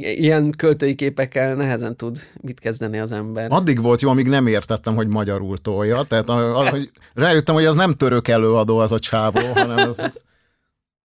Ilyen 0.00 0.50
költői 0.50 0.94
képekkel 0.94 1.54
nehezen 1.54 1.96
tud 1.96 2.18
mit 2.40 2.60
kezdeni 2.60 2.98
az 2.98 3.12
ember. 3.12 3.46
Addig 3.50 3.82
volt 3.82 4.00
jó, 4.00 4.10
amíg 4.10 4.26
nem 4.26 4.46
értettem, 4.46 4.94
hogy 4.94 5.08
magyarul 5.08 5.58
tolja. 5.58 6.02
Tehát 6.02 6.28
a, 6.28 6.58
a, 6.58 6.68
hogy 6.70 6.90
rájöttem, 7.14 7.54
hogy 7.54 7.64
az 7.64 7.74
nem 7.74 7.94
török 7.94 8.28
előadó 8.28 8.78
az 8.78 8.92
a 8.92 8.98
csávó, 8.98 9.52
hanem 9.52 9.78
ez, 9.78 9.98
ez, 9.98 10.20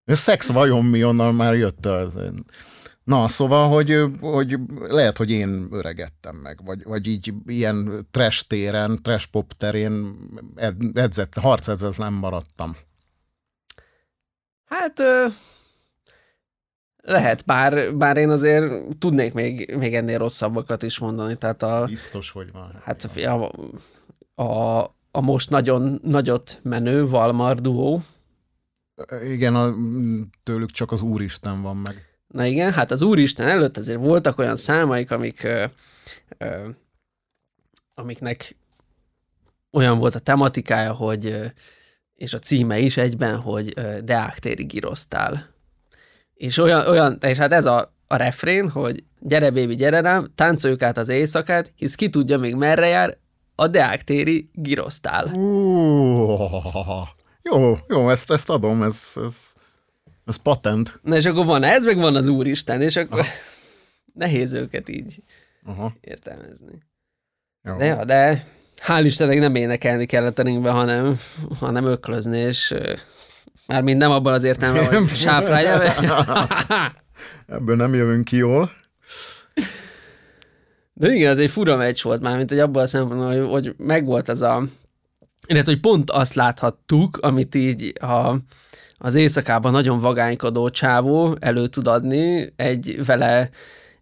ez 0.06 0.20
szex 0.20 0.52
vajon 0.52 0.86
mi 0.86 1.04
onnan 1.04 1.36
már 1.36 1.56
jött 1.56 1.86
az. 1.86 2.18
Na, 3.06 3.28
szóval, 3.28 3.70
hogy, 3.70 4.04
hogy 4.20 4.58
lehet, 4.80 5.18
hogy 5.18 5.32
én 5.32 5.68
öregettem 5.72 6.36
meg, 6.36 6.60
vagy, 6.66 6.84
vagy 6.84 7.08
így 7.08 7.34
ilyen 7.46 8.08
trash 8.12 8.48
téren, 8.48 9.00
trash 9.02 9.28
pop 9.32 9.54
terén 9.54 10.18
edzett, 10.94 11.36
nem 11.98 12.14
maradtam. 12.14 12.78
Hát 14.66 15.02
lehet, 17.02 17.46
bár, 17.46 17.96
bár 17.96 18.18
én 18.18 18.30
azért 18.30 18.98
tudnék 19.00 19.34
még, 19.34 19.76
még 19.78 19.96
ennél 19.96 20.18
rosszabbakat 20.18 20.84
is 20.84 21.00
mondani. 21.00 21.36
Tehát 21.36 21.64
a, 21.64 21.86
Biztos, 21.86 22.32
hogy 22.32 22.52
van. 22.52 22.80
Hát 22.84 23.04
a, 23.04 23.52
a, 24.44 24.84
a 25.12 25.22
most 25.22 25.50
nagyon 25.50 26.00
nagyot 26.04 26.60
menő 26.64 27.08
Valmar 27.08 27.62
duó. 27.62 28.02
Igen, 29.24 29.56
a, 29.56 29.76
tőlük 30.44 30.72
csak 30.72 30.92
az 30.92 31.02
Úristen 31.02 31.62
van 31.62 31.78
meg. 31.78 32.15
Na 32.36 32.46
igen, 32.46 32.74
hát 32.74 32.92
az 32.92 33.02
Úristen 33.02 33.48
előtt 33.48 33.78
azért 33.78 34.00
voltak 34.00 34.38
olyan 34.38 34.56
számaik, 34.56 35.12
amik, 35.12 35.44
ö, 35.44 35.66
ö, 36.38 36.70
amiknek 37.94 38.56
olyan 39.72 39.98
volt 39.98 40.16
a 40.16 40.20
tematikája, 40.20 40.94
hogy, 40.94 41.52
és 42.16 42.34
a 42.34 42.40
címe 42.40 42.80
is 42.80 42.98
egyben, 42.98 43.38
hogy 43.38 43.74
Deák 44.04 44.40
téri 44.40 44.64
girosztál. 44.64 45.50
És 46.34 46.58
olyan, 46.58 46.88
olyan, 46.88 47.18
és 47.22 47.38
hát 47.38 47.54
ez 47.54 47.66
a, 47.66 47.96
a 48.08 48.16
refrén, 48.16 48.70
hogy 48.70 49.04
gyere 49.20 49.50
bébi, 49.50 49.76
gyere 49.76 50.02
rám, 50.02 50.32
táncoljuk 50.36 50.82
át 50.82 50.98
az 50.98 51.10
éjszakát, 51.10 51.72
hisz 51.76 51.96
ki 51.96 52.10
tudja 52.10 52.38
még 52.38 52.56
merre 52.56 52.88
jár, 52.88 53.18
a 53.56 53.68
Deák 53.68 54.04
téri 54.04 54.50
girosztál. 54.54 55.32
Jó, 57.42 57.78
jó, 57.88 58.10
ezt, 58.10 58.32
ezt 58.32 58.50
adom, 58.50 58.84
ez, 58.84 59.14
ez 59.16 59.55
ez 60.26 60.36
patent. 60.36 61.00
Na 61.02 61.16
és 61.16 61.26
akkor 61.26 61.46
van 61.46 61.64
ez, 61.64 61.84
meg 61.84 61.98
van 61.98 62.16
az 62.16 62.28
Úristen, 62.28 62.82
és 62.82 62.96
akkor 62.96 63.20
Aha. 63.20 63.30
nehéz 64.14 64.54
őket 64.54 64.90
így 64.90 65.24
Aha. 65.66 65.94
értelmezni. 66.02 66.84
Jó. 67.64 67.78
De, 67.78 67.86
ja, 67.86 68.06
de 68.06 68.46
hál' 68.88 69.02
Istennek 69.04 69.40
nem 69.40 69.56
énekelni 69.56 70.06
kellett 70.06 70.40
a 70.40 70.44
ringbe, 70.44 70.70
hanem, 70.70 71.20
hanem 71.60 71.86
öklözni, 71.86 72.38
és 72.38 72.74
mind 73.82 73.98
nem 73.98 74.12
abban 74.12 74.34
az 74.34 74.44
értelemben, 74.44 74.86
hogy 74.86 75.10
sáflája. 75.10 75.82
Ebből 77.48 77.76
nem 77.76 77.94
jövünk 77.94 78.26
ki 78.26 78.38
jól. 78.38 78.72
De 80.94 81.14
igen, 81.14 81.32
ez 81.32 81.40
egy 81.40 81.50
fura 81.50 81.76
meccs 81.76 82.04
volt 82.04 82.22
már, 82.22 82.38
mint 82.38 82.50
hogy 82.50 82.60
abban 82.60 82.84
a 82.84 82.88
szempontból, 82.88 83.28
hogy, 83.28 83.50
hogy 83.50 83.76
megvolt 83.78 84.30
ez 84.30 84.42
a 84.42 84.64
illetve, 85.46 85.72
hogy 85.72 85.82
pont 85.82 86.10
azt 86.12 86.34
láthattuk, 86.34 87.18
amit 87.18 87.56
így 87.56 87.94
a, 88.02 88.36
az 88.98 89.16
éjszakában 89.16 89.72
nagyon 89.72 90.00
vagánykodó 90.00 90.70
csávó 90.70 91.36
elő 91.40 91.68
tud 91.68 91.88
adni 91.88 92.54
egy 92.56 93.06
vele 93.06 93.50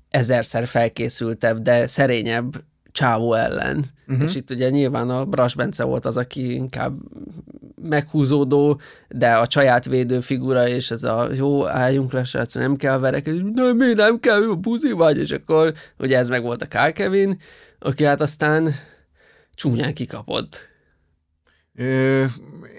ezerszer 0.10 0.67
felkészültebb, 0.67 1.62
de 1.62 1.88
szerényebb 1.88 2.63
csávó 2.91 3.34
ellen. 3.34 3.86
Uh-huh. 4.08 4.23
És 4.23 4.36
itt 4.36 4.49
ugye 4.49 4.69
nyilván 4.69 5.10
a 5.10 5.25
Bras 5.25 5.56
Bence 5.56 5.84
volt 5.84 6.06
az, 6.06 6.17
aki 6.17 6.53
inkább 6.53 6.97
meghúzódó, 7.82 8.79
de 9.10 9.34
a 9.34 9.47
csaját 9.47 9.86
védő 9.86 10.19
figura, 10.19 10.67
és 10.67 10.91
ez 10.91 11.03
a 11.03 11.29
jó, 11.34 11.67
álljunk 11.67 12.12
le, 12.12 12.23
srác, 12.23 12.56
nem 12.56 12.75
kell 12.75 12.97
verekedni, 12.99 13.51
nem, 13.53 13.75
mi 13.75 13.93
nem 13.93 14.19
kell, 14.19 14.41
jó 14.41 14.58
buzi 14.58 14.91
vagy, 14.91 15.17
és 15.17 15.32
akkor 15.32 15.73
ugye 15.99 16.17
ez 16.17 16.29
meg 16.29 16.41
volt 16.41 16.62
a 16.62 16.65
Kyle 16.65 16.91
Kevin, 16.91 17.38
aki 17.79 18.03
hát 18.03 18.21
aztán 18.21 18.75
csúnyán 19.56 19.93
kikapott 19.93 20.71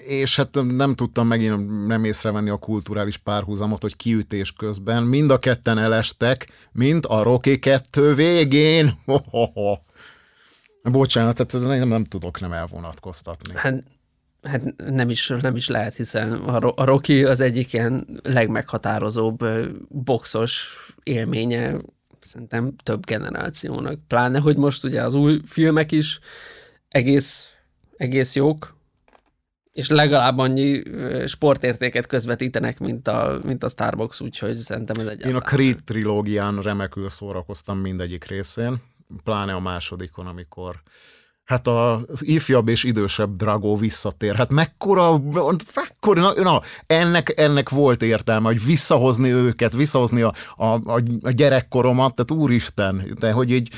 és 0.05 0.35
hát 0.35 0.49
nem 0.63 0.95
tudtam 0.95 1.27
megint 1.27 1.87
nem 1.87 2.03
észrevenni 2.03 2.49
a 2.49 2.57
kulturális 2.57 3.17
párhuzamot, 3.17 3.81
hogy 3.81 3.95
kiütés 3.95 4.51
közben 4.51 5.03
mind 5.03 5.31
a 5.31 5.39
ketten 5.39 5.77
elestek, 5.77 6.47
mint 6.71 7.05
a 7.05 7.23
Rocky 7.23 7.59
2 7.59 8.13
végén. 8.13 8.91
Ho, 9.05 9.17
ho, 9.29 9.45
ho. 9.53 9.75
Bocsánat, 10.83 11.35
tehát 11.35 11.67
nem, 11.67 11.87
nem 11.87 12.03
tudok 12.03 12.39
nem 12.39 12.51
elvonatkoztatni. 12.51 13.53
Hát, 13.55 13.83
hát 14.43 14.75
nem, 14.77 15.09
is, 15.09 15.33
nem 15.41 15.55
is 15.55 15.67
lehet, 15.67 15.95
hiszen 15.95 16.33
a, 16.33 16.73
a 16.75 16.83
Rocky 16.83 17.23
az 17.23 17.39
egyik 17.39 17.73
ilyen 17.73 18.19
legmeghatározóbb 18.23 19.45
boxos 19.89 20.75
élménye 21.03 21.75
szerintem 22.21 22.75
több 22.83 23.05
generációnak. 23.05 23.99
Pláne, 24.07 24.39
hogy 24.39 24.57
most 24.57 24.83
ugye 24.83 25.01
az 25.01 25.13
új 25.13 25.41
filmek 25.45 25.91
is 25.91 26.19
egész, 26.87 27.53
egész 27.97 28.35
jók, 28.35 28.74
és 29.75 29.89
legalább 29.89 30.37
annyi 30.37 30.83
sportértéket 31.25 32.07
közvetítenek, 32.07 32.79
mint 32.79 33.07
a, 33.07 33.39
mint 33.43 33.63
a 33.63 33.69
Starbucks, 33.69 34.21
úgyhogy 34.21 34.55
szerintem 34.55 34.95
ez 34.99 35.05
egyáltalán. 35.05 35.35
Én 35.35 35.41
a 35.41 35.43
Creed 35.43 35.83
trilógián 35.83 36.61
remekül 36.61 37.09
szórakoztam 37.09 37.77
mindegyik 37.77 38.23
részén, 38.23 38.81
pláne 39.23 39.53
a 39.53 39.59
másodikon, 39.59 40.27
amikor 40.27 40.81
hát 41.45 41.67
az 41.67 42.25
ifjabb 42.25 42.67
és 42.67 42.83
idősebb 42.83 43.35
Drago 43.35 43.75
visszatér. 43.75 44.35
Hát 44.35 44.49
mekkora, 44.49 45.17
mekkora 45.75 46.33
na, 46.33 46.61
ennek, 46.87 47.33
ennek 47.39 47.69
volt 47.69 48.01
értelme, 48.01 48.47
hogy 48.47 48.65
visszahozni 48.65 49.29
őket, 49.29 49.73
visszahozni 49.73 50.21
a, 50.21 50.33
a, 50.55 50.65
a 51.21 51.31
gyerekkoromat, 51.31 52.15
tehát 52.15 52.43
úristen, 52.43 53.15
de 53.19 53.31
hogy 53.31 53.51
így 53.51 53.69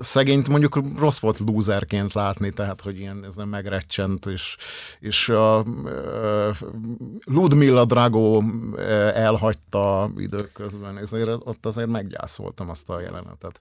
szegényt 0.00 0.48
mondjuk 0.48 0.80
rossz 0.98 1.18
volt 1.18 1.38
lúzerként 1.38 2.12
látni, 2.12 2.50
tehát 2.50 2.80
hogy 2.80 2.98
ilyen 2.98 3.24
ez 3.24 3.34
nem 3.34 3.48
megrecsent, 3.48 4.26
és, 4.26 4.56
és 5.00 5.28
a, 5.28 5.58
a 5.58 5.64
Ludmilla 7.24 7.84
Drago 7.84 8.42
elhagyta 9.14 10.10
időközben, 10.16 10.98
ezért 10.98 11.28
ott 11.28 11.66
azért 11.66 11.88
meggyászoltam 11.88 12.68
azt 12.68 12.90
a 12.90 13.00
jelenetet. 13.00 13.60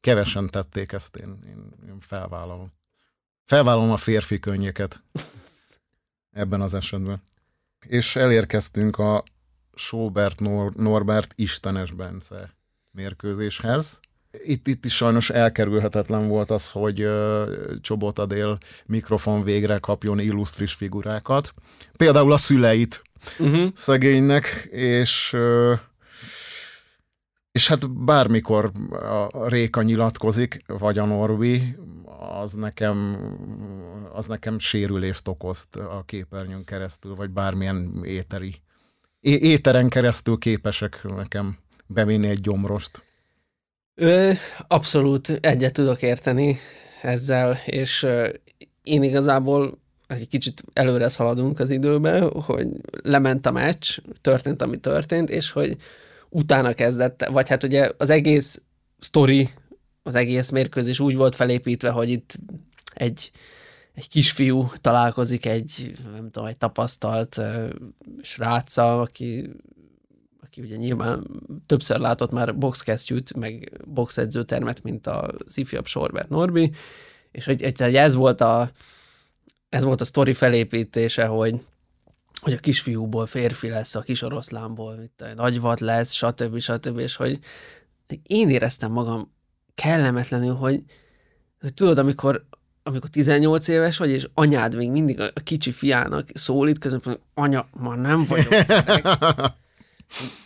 Kevesen 0.00 0.46
tették 0.46 0.92
ezt, 0.92 1.16
én, 1.16 1.38
én, 1.46 1.72
én 1.88 2.00
felvállalom. 2.00 2.72
Felvállalom 3.50 3.90
a 3.90 3.96
férfi 3.96 4.38
könnyeket 4.38 5.02
ebben 6.32 6.60
az 6.60 6.74
esetben. 6.74 7.22
És 7.86 8.16
elérkeztünk 8.16 8.98
a 8.98 9.24
Sobert 9.74 10.40
Nor- 10.40 10.76
Norbert 10.76 11.32
Istenes 11.34 11.92
Bence 11.92 12.54
mérkőzéshez. 12.90 14.00
Itt, 14.44 14.66
itt 14.66 14.84
is 14.84 14.96
sajnos 14.96 15.30
elkerülhetetlen 15.30 16.28
volt 16.28 16.50
az, 16.50 16.70
hogy 16.70 17.02
uh, 17.02 17.50
Csobot 17.80 18.18
Adél 18.18 18.58
mikrofon 18.86 19.42
végre 19.42 19.78
kapjon 19.78 20.18
illusztris 20.18 20.72
figurákat. 20.72 21.54
Például 21.96 22.32
a 22.32 22.38
szüleit 22.38 23.02
uh-huh. 23.38 23.68
szegénynek, 23.74 24.68
és 24.70 25.32
uh, 25.32 25.78
és 27.52 27.68
hát 27.68 27.90
bármikor 28.04 28.72
a 29.30 29.48
Réka 29.48 29.82
nyilatkozik, 29.82 30.62
vagy 30.66 30.98
a 30.98 31.04
Norbi, 31.04 31.76
az 32.40 32.52
nekem, 32.52 33.18
az 34.12 34.26
nekem 34.26 34.58
sérülést 34.58 35.28
okoz 35.28 35.66
a 35.72 36.04
képernyőn 36.04 36.64
keresztül, 36.64 37.14
vagy 37.14 37.30
bármilyen 37.30 38.00
éteri. 38.04 38.54
É- 39.20 39.42
éteren 39.42 39.88
keresztül 39.88 40.38
képesek 40.38 41.02
nekem 41.02 41.58
bevinni 41.86 42.28
egy 42.28 42.40
gyomrost. 42.40 43.02
Ö, 43.94 44.32
abszolút 44.66 45.28
egyet 45.28 45.72
tudok 45.72 46.02
érteni 46.02 46.56
ezzel, 47.02 47.58
és 47.64 48.06
én 48.82 49.02
igazából 49.02 49.78
egy 50.06 50.28
kicsit 50.28 50.62
előre 50.72 51.08
szaladunk 51.08 51.60
az 51.60 51.70
időben, 51.70 52.30
hogy 52.30 52.68
lement 53.02 53.46
a 53.46 53.50
meccs, 53.50 53.98
történt, 54.20 54.62
ami 54.62 54.78
történt, 54.78 55.30
és 55.30 55.50
hogy 55.50 55.76
utána 56.30 56.72
kezdett, 56.72 57.26
vagy 57.26 57.48
hát 57.48 57.62
ugye 57.62 57.90
az 57.98 58.10
egész 58.10 58.62
sztori, 58.98 59.48
az 60.02 60.14
egész 60.14 60.50
mérkőzés 60.50 61.00
úgy 61.00 61.16
volt 61.16 61.34
felépítve, 61.34 61.90
hogy 61.90 62.08
itt 62.08 62.38
egy, 62.94 63.30
egy 63.94 64.08
kisfiú 64.08 64.70
találkozik 64.80 65.46
egy, 65.46 65.94
nem 66.14 66.30
tudom, 66.30 66.48
egy 66.48 66.56
tapasztalt 66.56 67.40
sráccal, 68.22 69.00
aki, 69.00 69.50
aki 70.42 70.60
ugye 70.60 70.76
nyilván 70.76 71.26
többször 71.66 71.98
látott 71.98 72.30
már 72.30 72.58
boxkesztyűt, 72.58 73.36
meg 73.36 73.72
boxedzőtermet, 73.84 74.82
mint 74.82 75.06
az 75.06 75.58
ifjabb 75.58 75.86
Sorbert 75.86 76.28
Norbi, 76.28 76.72
és 77.30 77.44
hogy 77.44 77.62
egyszer 77.62 77.94
ez 77.94 78.14
volt 78.14 78.40
a, 78.40 78.70
ez 79.68 79.84
volt 79.84 80.00
a 80.00 80.04
sztori 80.04 80.34
felépítése, 80.34 81.26
hogy 81.26 81.60
hogy 82.40 82.52
a 82.52 82.56
kisfiúból 82.56 83.26
férfi 83.26 83.68
lesz, 83.68 83.94
a 83.94 84.00
kis 84.00 84.22
oroszlánból 84.22 84.96
mit, 84.96 85.34
nagy 85.34 85.60
vad 85.60 85.80
lesz, 85.80 86.12
stb. 86.12 86.58
stb. 86.58 86.98
És 86.98 87.16
hogy 87.16 87.38
én 88.22 88.50
éreztem 88.50 88.92
magam 88.92 89.32
kellemetlenül, 89.74 90.54
hogy, 90.54 90.82
hogy 91.60 91.74
tudod, 91.74 91.98
amikor, 91.98 92.44
amikor 92.82 93.10
18 93.10 93.68
éves 93.68 93.96
vagy, 93.96 94.10
és 94.10 94.28
anyád 94.34 94.76
még 94.76 94.90
mindig 94.90 95.20
a 95.20 95.40
kicsi 95.44 95.70
fiának 95.70 96.28
szólít, 96.34 96.78
közben 96.78 97.00
hogy 97.04 97.20
anya, 97.34 97.68
ma 97.72 97.94
nem 97.94 98.26
vagyok 98.26 98.52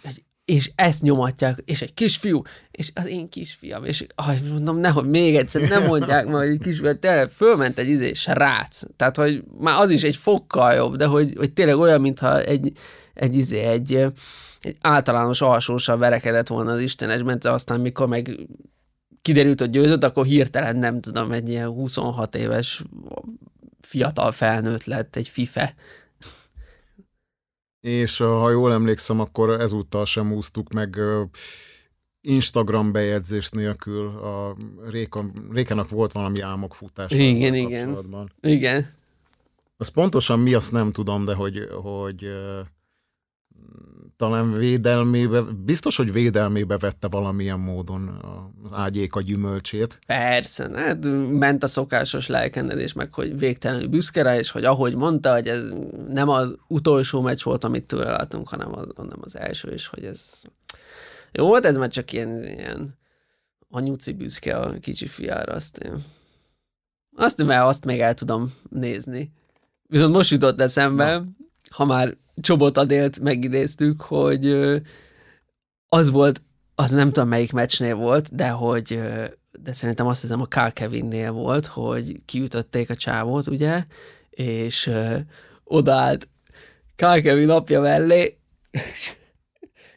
és 0.44 0.70
ezt 0.74 1.02
nyomatják, 1.02 1.62
és 1.64 1.82
egy 1.82 1.94
kisfiú, 1.94 2.42
és 2.70 2.90
az 2.94 3.06
én 3.06 3.28
kisfiam, 3.28 3.84
és 3.84 4.06
aj, 4.14 4.40
mondom, 4.50 4.78
nehogy 4.78 5.06
még 5.06 5.36
egyszer, 5.36 5.68
nem 5.68 5.86
mondják 5.92 6.26
majd 6.26 6.50
egy 6.50 6.58
kisfiú, 6.58 6.98
te 6.98 7.28
fölment 7.28 7.78
egy 7.78 7.88
izé, 7.88 8.12
srác, 8.12 8.82
tehát, 8.96 9.16
hogy 9.16 9.44
már 9.58 9.80
az 9.80 9.90
is 9.90 10.02
egy 10.02 10.16
fokkal 10.16 10.74
jobb, 10.74 10.96
de 10.96 11.06
hogy, 11.06 11.32
hogy 11.36 11.52
tényleg 11.52 11.76
olyan, 11.78 12.00
mintha 12.00 12.42
egy, 12.42 12.72
egy 13.14 13.36
izé, 13.36 13.58
egy, 13.58 13.94
egy 14.60 14.76
általános 14.80 15.40
alsósal 15.40 15.98
verekedett 15.98 16.48
volna 16.48 16.72
az 16.72 16.80
Istenesben, 16.80 17.38
de 17.38 17.50
aztán 17.50 17.80
mikor 17.80 18.08
meg 18.08 18.48
kiderült, 19.22 19.60
hogy 19.60 19.70
győzött, 19.70 20.04
akkor 20.04 20.26
hirtelen 20.26 20.76
nem 20.76 21.00
tudom, 21.00 21.32
egy 21.32 21.48
ilyen 21.48 21.68
26 21.68 22.36
éves 22.36 22.82
fiatal 23.80 24.32
felnőtt 24.32 24.84
lett, 24.84 25.16
egy 25.16 25.28
fife 25.28 25.74
és 27.84 28.18
ha 28.18 28.50
jól 28.50 28.72
emlékszem, 28.72 29.20
akkor 29.20 29.50
ezúttal 29.50 30.04
sem 30.04 30.32
úsztuk 30.32 30.72
meg 30.72 31.00
Instagram 32.20 32.92
bejegyzés 32.92 33.50
nélkül. 33.50 34.06
A 34.06 34.56
Réka, 34.90 35.24
Rékának 35.50 35.88
volt 35.88 36.12
valami 36.12 36.40
álmokfutás. 36.40 37.12
Igen, 37.12 37.54
igen. 37.54 37.98
Igen. 38.40 38.94
Az 39.76 39.88
pontosan 39.88 40.38
mi, 40.38 40.54
azt 40.54 40.72
nem 40.72 40.92
tudom, 40.92 41.24
de 41.24 41.34
hogy, 41.34 41.68
hogy 41.82 42.30
talán 44.16 44.52
védelmébe, 44.52 45.40
biztos, 45.40 45.96
hogy 45.96 46.12
védelmébe 46.12 46.78
vette 46.78 47.08
valamilyen 47.08 47.58
módon 47.58 48.08
az 48.64 48.70
ágyék 48.72 49.14
a 49.14 49.20
gyümölcsét. 49.20 49.98
Persze, 50.06 50.70
hát 50.74 51.04
ment 51.30 51.62
a 51.62 51.66
szokásos 51.66 52.26
lelkendedés, 52.26 52.92
meg 52.92 53.14
hogy 53.14 53.38
végtelenül 53.38 53.88
büszke 53.88 54.22
rá, 54.22 54.38
és 54.38 54.50
hogy 54.50 54.64
ahogy 54.64 54.94
mondta, 54.94 55.32
hogy 55.32 55.48
ez 55.48 55.72
nem 56.08 56.28
az 56.28 56.56
utolsó 56.68 57.20
meccs 57.20 57.42
volt, 57.42 57.64
amit 57.64 57.84
tőle 57.86 58.10
látunk, 58.10 58.48
hanem 58.48 58.74
az, 58.74 58.86
hanem 58.96 59.18
az 59.20 59.38
első, 59.38 59.68
és 59.68 59.86
hogy 59.86 60.04
ez 60.04 60.42
jó 61.32 61.46
volt, 61.46 61.64
ez 61.64 61.76
már 61.76 61.88
csak 61.88 62.12
ilyen, 62.12 62.44
ilyen 62.44 62.98
anyuci 63.68 64.12
büszke 64.12 64.56
a 64.56 64.78
kicsi 64.78 65.06
fiára, 65.06 65.52
azt 65.52 65.78
én. 65.78 66.04
Azt, 67.16 67.44
mert 67.44 67.62
azt 67.62 67.84
még 67.84 68.00
el 68.00 68.14
tudom 68.14 68.54
nézni. 68.70 69.32
Viszont 69.86 70.14
most 70.14 70.30
jutott 70.30 70.60
eszembe, 70.60 71.16
Na. 71.16 71.24
Ha 71.74 71.84
már 71.84 72.16
Csobot 72.40 72.78
Adélt 72.78 73.20
megidéztük, 73.20 74.00
hogy 74.00 74.72
az 75.88 76.10
volt, 76.10 76.42
az 76.74 76.90
nem 76.90 77.10
tudom 77.10 77.28
melyik 77.28 77.52
meccsnél 77.52 77.94
volt, 77.94 78.34
de 78.34 78.48
hogy 78.48 79.00
de 79.62 79.72
szerintem 79.72 80.06
azt 80.06 80.20
hiszem 80.20 80.40
a 80.40 80.46
Carl 80.46 80.70
Kevinnél 80.70 81.32
volt, 81.32 81.66
hogy 81.66 82.20
kiütötték 82.24 82.90
a 82.90 82.94
csávót, 82.94 83.46
ugye, 83.46 83.84
és 84.30 84.86
ö, 84.86 85.16
odaállt 85.64 86.28
Carl 86.96 87.20
Kevin 87.20 87.50
apja 87.50 87.80
mellé, 87.80 88.38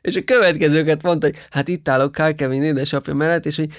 és 0.02 0.16
a 0.16 0.24
következőket 0.24 1.04
mondta, 1.04 1.28
hogy 1.28 1.38
hát 1.50 1.68
itt 1.68 1.88
állok 1.88 2.16
Carl 2.16 2.32
Kevin 2.32 2.64
édesapja 2.64 3.14
mellett, 3.14 3.46
és 3.46 3.56
hogy 3.56 3.72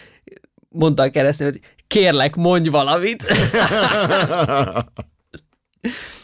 mondta 0.68 1.02
a 1.02 1.10
keresztnél, 1.10 1.50
hogy 1.50 1.60
kérlek, 1.86 2.36
mondj 2.36 2.68
valamit. 2.68 3.24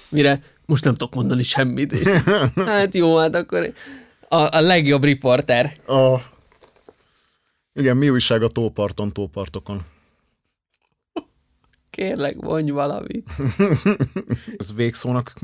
Mire 0.09 0.41
most 0.67 0.85
nem 0.85 0.95
tudok 0.95 1.15
mondani 1.15 1.43
semmit. 1.43 1.93
És, 1.93 2.09
hát 2.55 2.95
jó, 2.95 3.17
hát 3.17 3.35
akkor 3.35 3.73
a, 4.29 4.57
a 4.57 4.61
legjobb 4.61 5.05
riporter. 5.05 5.73
A, 5.87 6.17
igen, 7.73 7.97
mi 7.97 8.11
újság 8.11 8.43
a 8.43 8.49
tóparton, 8.49 9.13
tópartokon? 9.13 9.85
Kérlek, 11.91 12.37
mondj 12.37 12.71
valamit. 12.71 13.31
Ez 14.57 14.75
végszónak 14.75 15.35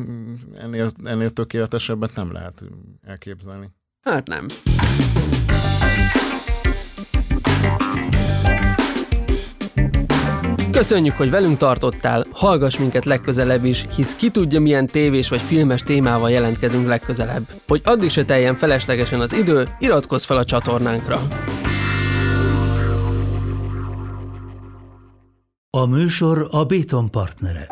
ennél, 0.58 0.90
ennél 1.04 1.30
tökéletesebbet 1.30 2.14
nem 2.14 2.32
lehet 2.32 2.64
elképzelni. 3.02 3.70
Hát 4.00 4.26
nem. 4.26 4.46
Köszönjük, 10.72 11.16
hogy 11.16 11.30
velünk 11.30 11.56
tartottál, 11.56 12.24
hallgass 12.32 12.78
minket 12.78 13.04
legközelebb 13.04 13.64
is, 13.64 13.86
hisz 13.96 14.14
ki 14.14 14.30
tudja 14.30 14.60
milyen 14.60 14.86
tévés 14.86 15.28
vagy 15.28 15.40
filmes 15.40 15.82
témával 15.82 16.30
jelentkezünk 16.30 16.86
legközelebb. 16.86 17.48
Hogy 17.66 17.80
addig 17.84 18.10
se 18.10 18.24
teljen 18.24 18.54
feleslegesen 18.54 19.20
az 19.20 19.32
idő, 19.32 19.66
iratkozz 19.78 20.24
fel 20.24 20.36
a 20.36 20.44
csatornánkra. 20.44 21.20
A 25.70 25.86
műsor 25.86 26.48
a 26.50 26.64
Béton 26.64 27.10
partnere. 27.10 27.66